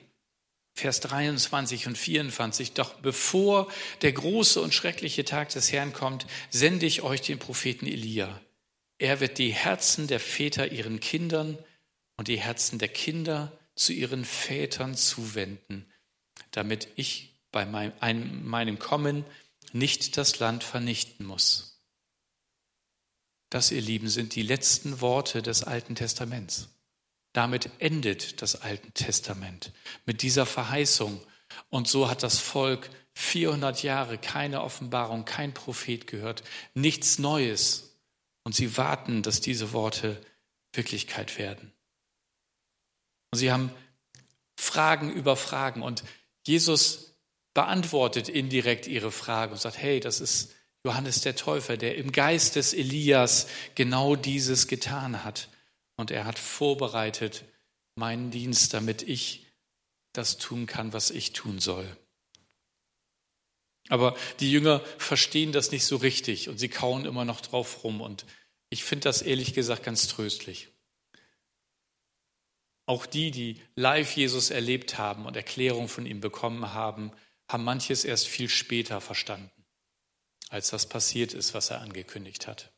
Vers 0.75 1.01
23 1.01 1.87
und 1.87 1.97
24. 1.97 2.73
Doch 2.73 2.95
bevor 2.95 3.71
der 4.03 4.13
große 4.13 4.61
und 4.61 4.75
schreckliche 4.75 5.25
Tag 5.25 5.51
des 5.51 5.73
Herrn 5.73 5.93
kommt, 5.93 6.27
sende 6.51 6.85
ich 6.85 7.03
euch 7.03 7.21
den 7.23 7.39
Propheten 7.39 7.87
Elia. 7.87 8.41
Er 8.99 9.21
wird 9.21 9.39
die 9.39 9.53
Herzen 9.53 10.09
der 10.09 10.21
Väter 10.21 10.73
ihren 10.73 10.99
Kindern 10.99 11.59
und 12.17 12.29
die 12.29 12.39
Herzen 12.39 12.79
der 12.79 12.89
Kinder 12.89 13.57
zu 13.77 13.93
ihren 13.93 14.25
Vätern 14.25 14.97
zuwenden, 14.97 15.87
damit 16.51 16.89
ich 16.97 17.41
bei 17.53 17.67
meinem 17.67 18.79
Kommen 18.79 19.25
nicht 19.73 20.17
das 20.17 20.39
Land 20.41 20.65
vernichten 20.65 21.25
muss. 21.25 21.83
Das, 23.51 23.71
ihr 23.71 23.81
Lieben, 23.81 24.09
sind 24.09 24.35
die 24.35 24.43
letzten 24.43 25.01
Worte 25.01 25.41
des 25.41 25.63
Alten 25.63 25.95
Testaments. 25.95 26.69
Damit 27.35 27.69
endet 27.81 28.41
das 28.41 28.63
Alte 28.63 28.91
Testament 28.93 29.73
mit 30.07 30.23
dieser 30.23 30.47
Verheißung. 30.47 31.21
Und 31.69 31.89
so 31.89 32.09
hat 32.09 32.23
das 32.23 32.39
Volk 32.39 32.89
400 33.15 33.83
Jahre 33.83 34.19
keine 34.19 34.63
Offenbarung, 34.63 35.25
kein 35.25 35.53
Prophet 35.53 36.07
gehört, 36.07 36.45
nichts 36.75 37.19
Neues. 37.19 37.99
Und 38.45 38.55
sie 38.55 38.77
warten, 38.77 39.23
dass 39.23 39.41
diese 39.41 39.73
Worte 39.73 40.21
Wirklichkeit 40.73 41.37
werden. 41.37 41.73
Und 43.33 43.39
sie 43.39 43.51
haben 43.51 43.71
Fragen 44.57 45.13
über 45.13 45.37
Fragen. 45.37 45.83
Und 45.83 46.05
Jesus 46.47 47.17
beantwortet 47.53 48.29
indirekt 48.29 48.87
ihre 48.87 49.11
Frage 49.11 49.53
und 49.53 49.61
sagt, 49.61 49.79
hey, 49.79 49.99
das 49.99 50.21
ist 50.21 50.53
Johannes 50.85 51.23
der 51.23 51.35
Täufer, 51.35 51.77
der 51.77 51.97
im 51.97 52.13
Geist 52.13 52.55
des 52.55 52.75
Elias 52.75 53.49
genau 53.75 54.15
dieses 54.15 54.69
getan 54.69 55.25
hat. 55.25 55.49
Und 55.97 56.11
er 56.11 56.25
hat 56.25 56.39
vorbereitet 56.39 57.45
meinen 57.95 58.31
Dienst, 58.31 58.75
damit 58.75 59.03
ich 59.03 59.47
das 60.13 60.39
tun 60.39 60.67
kann, 60.67 60.93
was 60.93 61.11
ich 61.11 61.33
tun 61.33 61.59
soll. 61.59 61.97
Aber 63.89 64.17
die 64.41 64.51
Jünger 64.51 64.81
verstehen 64.99 65.53
das 65.53 65.71
nicht 65.71 65.85
so 65.85 65.97
richtig 65.97 66.49
und 66.49 66.59
sie 66.59 66.69
kauen 66.69 67.05
immer 67.05 67.25
noch 67.25 67.41
drauf 67.41 67.85
rum. 67.85 68.01
Und 68.01 68.25
ich 68.71 68.85
finde 68.85 69.05
das 69.05 69.23
ehrlich 69.23 69.55
gesagt 69.55 69.83
ganz 69.83 70.09
tröstlich. 70.09 70.69
Auch 72.87 73.07
die, 73.07 73.31
die 73.31 73.63
live 73.77 74.17
Jesus 74.17 74.51
erlebt 74.51 74.99
haben 74.99 75.27
und 75.27 75.37
Erklärung 75.37 75.89
von 75.89 76.07
ihm 76.07 76.21
bekommen 76.21 76.73
haben, 76.73 77.13
haben 77.49 77.65
manches 77.65 78.05
erst 78.05 78.27
viel 78.27 78.49
später 78.49 79.01
verstanden, 79.01 79.65
als 80.49 80.71
das 80.71 80.89
passiert 80.89 81.35
ist, 81.35 81.55
was 81.55 81.71
er 81.71 81.81
angekündigt 81.81 82.47
hat. 82.47 82.74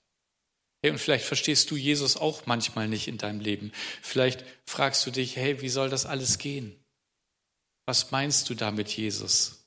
Hey, 0.87 0.93
und 0.93 1.01
vielleicht 1.01 1.25
verstehst 1.25 1.73
du 1.73 1.77
Jesus 1.77 2.17
auch 2.17 2.47
manchmal 2.47 2.87
nicht 2.87 3.09
in 3.09 3.19
deinem 3.19 3.41
Leben. 3.41 3.73
Vielleicht 4.03 4.45
fragst 4.67 5.05
du 5.05 5.11
dich, 5.11 5.35
hey, 5.35 5.61
wie 5.61 5.69
soll 5.69 5.91
das 5.91 6.07
alles 6.07 6.39
gehen? 6.39 6.79
Was 7.87 8.13
meinst 8.13 8.49
du 8.49 8.55
damit, 8.55 8.97
Jesus? 8.97 9.67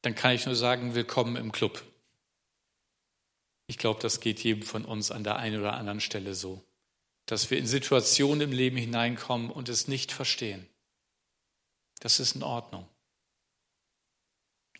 Dann 0.00 0.14
kann 0.14 0.34
ich 0.34 0.46
nur 0.46 0.56
sagen, 0.56 0.94
willkommen 0.94 1.36
im 1.36 1.52
Club. 1.52 1.84
Ich 3.66 3.76
glaube, 3.76 4.00
das 4.00 4.20
geht 4.20 4.42
jedem 4.42 4.62
von 4.62 4.86
uns 4.86 5.10
an 5.10 5.24
der 5.24 5.36
einen 5.36 5.60
oder 5.60 5.74
anderen 5.74 6.00
Stelle 6.00 6.34
so, 6.34 6.64
dass 7.26 7.50
wir 7.50 7.58
in 7.58 7.66
Situationen 7.66 8.40
im 8.40 8.52
Leben 8.52 8.78
hineinkommen 8.78 9.50
und 9.50 9.68
es 9.68 9.88
nicht 9.88 10.10
verstehen. 10.10 10.66
Das 12.00 12.18
ist 12.18 12.34
in 12.34 12.42
Ordnung. 12.42 12.88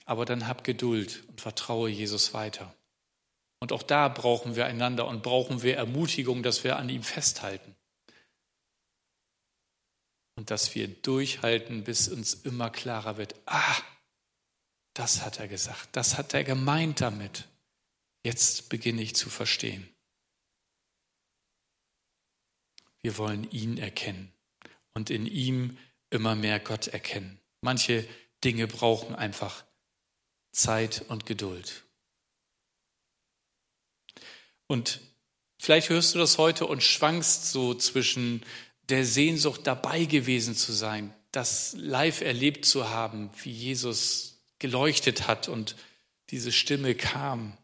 Aber 0.07 0.25
dann 0.25 0.49
hab 0.49 0.65
Geduld 0.65 1.23
und 1.29 1.43
vertraue 1.43 1.91
Jesus 1.91 2.33
weiter. 2.33 2.75
Und 3.63 3.71
auch 3.71 3.85
da 3.85 4.09
brauchen 4.09 4.57
wir 4.57 4.67
einander 4.67 5.07
und 5.07 5.23
brauchen 5.23 5.63
wir 5.63 5.77
Ermutigung, 5.77 6.43
dass 6.43 6.65
wir 6.65 6.79
an 6.79 6.89
ihm 6.89 7.05
festhalten. 7.05 7.77
Und 10.35 10.51
dass 10.51 10.75
wir 10.75 10.89
durchhalten, 10.89 11.85
bis 11.85 12.09
uns 12.09 12.35
immer 12.35 12.71
klarer 12.71 13.19
wird, 13.19 13.37
ah, 13.47 13.77
das 14.95 15.25
hat 15.25 15.39
er 15.39 15.47
gesagt, 15.47 15.91
das 15.93 16.19
hat 16.19 16.35
er 16.35 16.43
gemeint 16.43 17.01
damit. 17.01 17.47
Jetzt 18.25 18.69
beginne 18.69 19.01
ich 19.01 19.15
zu 19.15 19.31
verstehen. 19.31 19.89
Wir 23.01 23.17
wollen 23.17 23.49
ihn 23.53 23.79
erkennen 23.79 24.33
und 24.93 25.09
in 25.09 25.25
ihm 25.25 25.79
immer 26.11 26.35
mehr 26.35 26.59
Gott 26.59 26.89
erkennen. 26.89 27.39
Manche 27.61 28.09
Dinge 28.43 28.67
brauchen 28.67 29.15
einfach 29.15 29.65
Zeit 30.51 31.05
und 31.07 31.27
Geduld. 31.27 31.85
Und 34.73 35.01
vielleicht 35.59 35.91
hörst 35.91 36.15
du 36.15 36.19
das 36.19 36.39
heute 36.39 36.65
und 36.65 36.83
schwankst 36.83 37.53
so 37.53 37.75
zwischen 37.75 38.43
der 38.89 39.05
Sehnsucht 39.05 39.67
dabei 39.67 40.07
gewesen 40.07 40.57
zu 40.57 40.73
sein, 40.73 41.13
das 41.31 41.75
live 41.77 42.23
erlebt 42.23 42.65
zu 42.65 42.89
haben, 42.89 43.29
wie 43.43 43.51
Jesus 43.51 44.43
geleuchtet 44.59 45.29
hat 45.29 45.51
und 45.51 45.77
diese 46.31 46.53
Stimme 46.53 46.95
kam. 46.95 47.59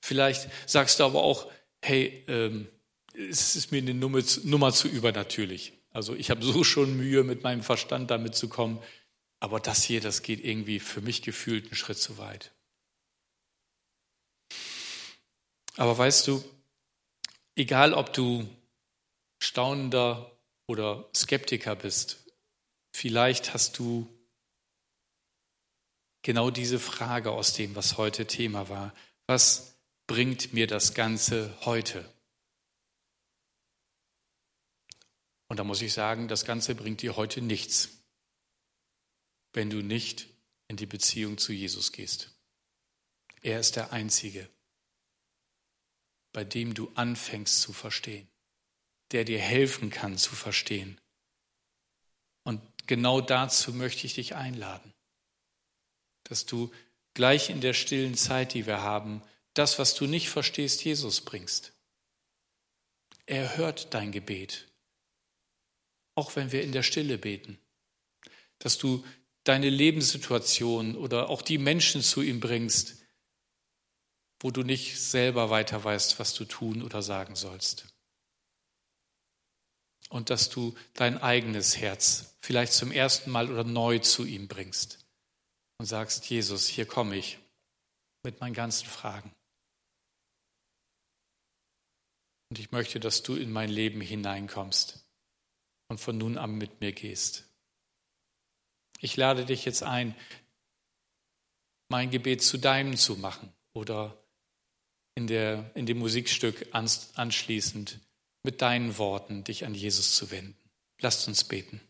Vielleicht 0.00 0.48
sagst 0.66 0.98
du 0.98 1.04
aber 1.04 1.22
auch, 1.22 1.48
hey, 1.80 2.24
ähm, 2.26 2.66
es 3.14 3.54
ist 3.54 3.70
mir 3.70 3.78
eine 3.78 3.94
Nummer, 3.94 4.20
Nummer 4.42 4.72
zu 4.72 4.88
übernatürlich. 4.88 5.74
Also 5.92 6.16
ich 6.16 6.30
habe 6.30 6.44
so 6.44 6.64
schon 6.64 6.96
Mühe, 6.96 7.22
mit 7.22 7.44
meinem 7.44 7.62
Verstand 7.62 8.10
damit 8.10 8.34
zu 8.34 8.48
kommen, 8.48 8.82
aber 9.38 9.60
das 9.60 9.84
hier, 9.84 10.00
das 10.00 10.22
geht 10.22 10.44
irgendwie 10.44 10.80
für 10.80 11.02
mich 11.02 11.22
gefühlt 11.22 11.66
einen 11.66 11.76
Schritt 11.76 11.98
zu 11.98 12.18
weit. 12.18 12.50
Aber 15.76 15.96
weißt 15.96 16.26
du, 16.26 16.42
egal 17.54 17.92
ob 17.92 18.12
du 18.12 18.48
staunender 19.38 20.36
oder 20.66 21.08
Skeptiker 21.14 21.76
bist, 21.76 22.24
vielleicht 22.92 23.52
hast 23.52 23.78
du 23.78 24.08
genau 26.22 26.50
diese 26.50 26.78
Frage 26.78 27.30
aus 27.30 27.52
dem, 27.52 27.76
was 27.76 27.98
heute 27.98 28.26
Thema 28.26 28.68
war. 28.68 28.94
Was 29.26 29.76
bringt 30.06 30.52
mir 30.52 30.66
das 30.66 30.94
Ganze 30.94 31.56
heute? 31.64 32.10
Und 35.48 35.58
da 35.58 35.64
muss 35.64 35.82
ich 35.82 35.92
sagen, 35.92 36.26
das 36.26 36.44
Ganze 36.44 36.74
bringt 36.74 37.02
dir 37.02 37.16
heute 37.16 37.40
nichts, 37.42 37.90
wenn 39.52 39.70
du 39.70 39.82
nicht 39.82 40.28
in 40.68 40.76
die 40.76 40.86
Beziehung 40.86 41.38
zu 41.38 41.52
Jesus 41.52 41.92
gehst. 41.92 42.34
Er 43.42 43.60
ist 43.60 43.76
der 43.76 43.92
Einzige, 43.92 44.48
bei 46.36 46.44
dem 46.44 46.74
du 46.74 46.92
anfängst 46.96 47.62
zu 47.62 47.72
verstehen, 47.72 48.28
der 49.12 49.24
dir 49.24 49.38
helfen 49.38 49.88
kann 49.88 50.18
zu 50.18 50.34
verstehen. 50.34 51.00
Und 52.44 52.60
genau 52.86 53.22
dazu 53.22 53.72
möchte 53.72 54.06
ich 54.06 54.16
dich 54.16 54.34
einladen, 54.34 54.92
dass 56.24 56.44
du 56.44 56.70
gleich 57.14 57.48
in 57.48 57.62
der 57.62 57.72
stillen 57.72 58.16
Zeit, 58.16 58.52
die 58.52 58.66
wir 58.66 58.82
haben, 58.82 59.22
das, 59.54 59.78
was 59.78 59.94
du 59.94 60.06
nicht 60.06 60.28
verstehst, 60.28 60.84
Jesus 60.84 61.22
bringst. 61.22 61.72
Er 63.24 63.56
hört 63.56 63.94
dein 63.94 64.12
Gebet, 64.12 64.68
auch 66.16 66.36
wenn 66.36 66.52
wir 66.52 66.62
in 66.62 66.72
der 66.72 66.82
Stille 66.82 67.16
beten, 67.16 67.58
dass 68.58 68.76
du 68.76 69.02
deine 69.44 69.70
Lebenssituation 69.70 70.96
oder 70.96 71.30
auch 71.30 71.40
die 71.40 71.56
Menschen 71.56 72.02
zu 72.02 72.20
ihm 72.20 72.40
bringst, 72.40 73.05
wo 74.40 74.50
du 74.50 74.62
nicht 74.62 75.00
selber 75.00 75.50
weiter 75.50 75.82
weißt, 75.82 76.18
was 76.18 76.34
du 76.34 76.44
tun 76.44 76.82
oder 76.82 77.02
sagen 77.02 77.36
sollst. 77.36 77.86
Und 80.08 80.30
dass 80.30 80.48
du 80.50 80.74
dein 80.94 81.20
eigenes 81.20 81.76
Herz 81.76 82.36
vielleicht 82.40 82.72
zum 82.72 82.92
ersten 82.92 83.30
Mal 83.30 83.50
oder 83.50 83.64
neu 83.64 83.98
zu 83.98 84.24
ihm 84.24 84.46
bringst 84.46 85.04
und 85.78 85.86
sagst, 85.86 86.28
Jesus, 86.30 86.68
hier 86.68 86.86
komme 86.86 87.16
ich 87.16 87.38
mit 88.22 88.40
meinen 88.40 88.54
ganzen 88.54 88.86
Fragen. 88.86 89.34
Und 92.50 92.58
ich 92.58 92.70
möchte, 92.70 93.00
dass 93.00 93.22
du 93.22 93.34
in 93.34 93.50
mein 93.50 93.70
Leben 93.70 94.00
hineinkommst 94.00 95.04
und 95.88 95.98
von 95.98 96.16
nun 96.16 96.38
an 96.38 96.54
mit 96.54 96.80
mir 96.80 96.92
gehst. 96.92 97.44
Ich 99.00 99.16
lade 99.16 99.44
dich 99.44 99.64
jetzt 99.64 99.82
ein, 99.82 100.14
mein 101.88 102.10
Gebet 102.10 102.42
zu 102.42 102.58
deinem 102.58 102.96
zu 102.96 103.16
machen 103.16 103.52
oder 103.74 104.16
in, 105.16 105.26
der, 105.26 105.70
in 105.74 105.86
dem 105.86 105.98
Musikstück 105.98 106.68
anschließend 106.72 107.98
mit 108.44 108.62
deinen 108.62 108.96
Worten 108.98 109.42
dich 109.42 109.64
an 109.64 109.74
Jesus 109.74 110.14
zu 110.14 110.30
wenden. 110.30 110.56
Lasst 111.00 111.26
uns 111.26 111.42
beten. 111.42 111.80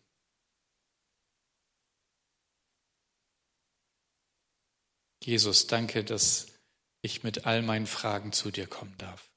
Jesus, 5.22 5.66
danke, 5.66 6.04
dass 6.04 6.46
ich 7.02 7.24
mit 7.24 7.46
all 7.46 7.62
meinen 7.62 7.86
Fragen 7.86 8.32
zu 8.32 8.50
dir 8.50 8.68
kommen 8.68 8.96
darf. 8.96 9.28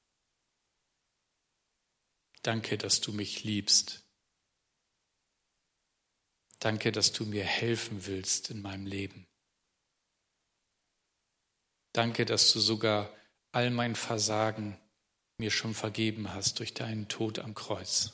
Danke, 2.42 2.78
dass 2.78 3.00
du 3.00 3.12
mich 3.12 3.42
liebst. 3.42 4.04
Danke, 6.60 6.92
dass 6.92 7.12
du 7.12 7.24
mir 7.26 7.44
helfen 7.44 8.06
willst 8.06 8.50
in 8.50 8.62
meinem 8.62 8.86
Leben. 8.86 9.26
Danke, 11.92 12.24
dass 12.24 12.52
du 12.52 12.60
sogar 12.60 13.12
all 13.52 13.70
mein 13.70 13.94
Versagen 13.94 14.78
mir 15.38 15.50
schon 15.50 15.74
vergeben 15.74 16.32
hast 16.32 16.58
durch 16.58 16.74
deinen 16.74 17.08
Tod 17.08 17.38
am 17.38 17.54
Kreuz. 17.54 18.12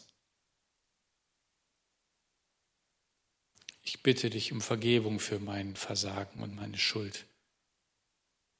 Ich 3.82 4.02
bitte 4.02 4.30
dich 4.30 4.52
um 4.52 4.60
Vergebung 4.60 5.20
für 5.20 5.38
mein 5.38 5.76
Versagen 5.76 6.42
und 6.42 6.54
meine 6.54 6.78
Schuld 6.78 7.26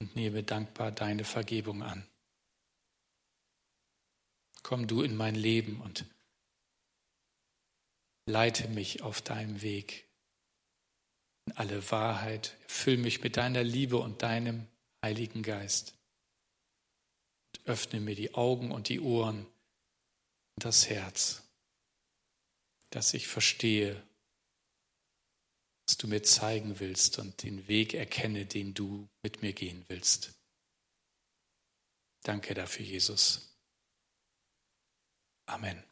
und 0.01 0.15
nehme 0.15 0.43
dankbar 0.43 0.93
deine 0.93 1.25
Vergebung 1.25 1.83
an. 1.83 2.07
Komm 4.63 4.87
du 4.87 5.03
in 5.03 5.17
mein 5.17 5.35
Leben 5.35 5.81
und 5.81 6.05
leite 8.27 8.69
mich 8.69 9.03
auf 9.03 9.23
deinem 9.23 9.63
Weg 9.63 10.09
in 11.47 11.57
alle 11.57 11.91
Wahrheit. 11.91 12.57
Füll 12.67 12.97
mich 12.97 13.23
mit 13.23 13.37
deiner 13.37 13.63
Liebe 13.63 13.97
und 13.97 14.23
deinem 14.23 14.67
Heiligen 15.05 15.43
Geist. 15.43 15.96
Öffne 17.67 18.01
mir 18.01 18.15
die 18.15 18.35
Augen 18.35 18.71
und 18.71 18.89
die 18.89 19.01
Ohren 19.01 19.47
und 20.55 20.65
das 20.65 20.89
Herz, 20.89 21.43
dass 22.91 23.13
ich 23.13 23.27
verstehe, 23.27 24.03
was 25.87 25.97
du 25.97 26.09
mir 26.09 26.23
zeigen 26.23 26.81
willst 26.81 27.19
und 27.19 27.43
den 27.43 27.69
Weg 27.69 27.95
erkenne, 27.95 28.47
den 28.47 28.75
du 28.75 29.09
mit 29.23 29.43
mir 29.43 29.53
gehen 29.53 29.85
willst. 29.89 30.35
Danke 32.23 32.55
dafür, 32.55 32.85
Jesus. 32.85 33.57
Amen. 35.47 35.83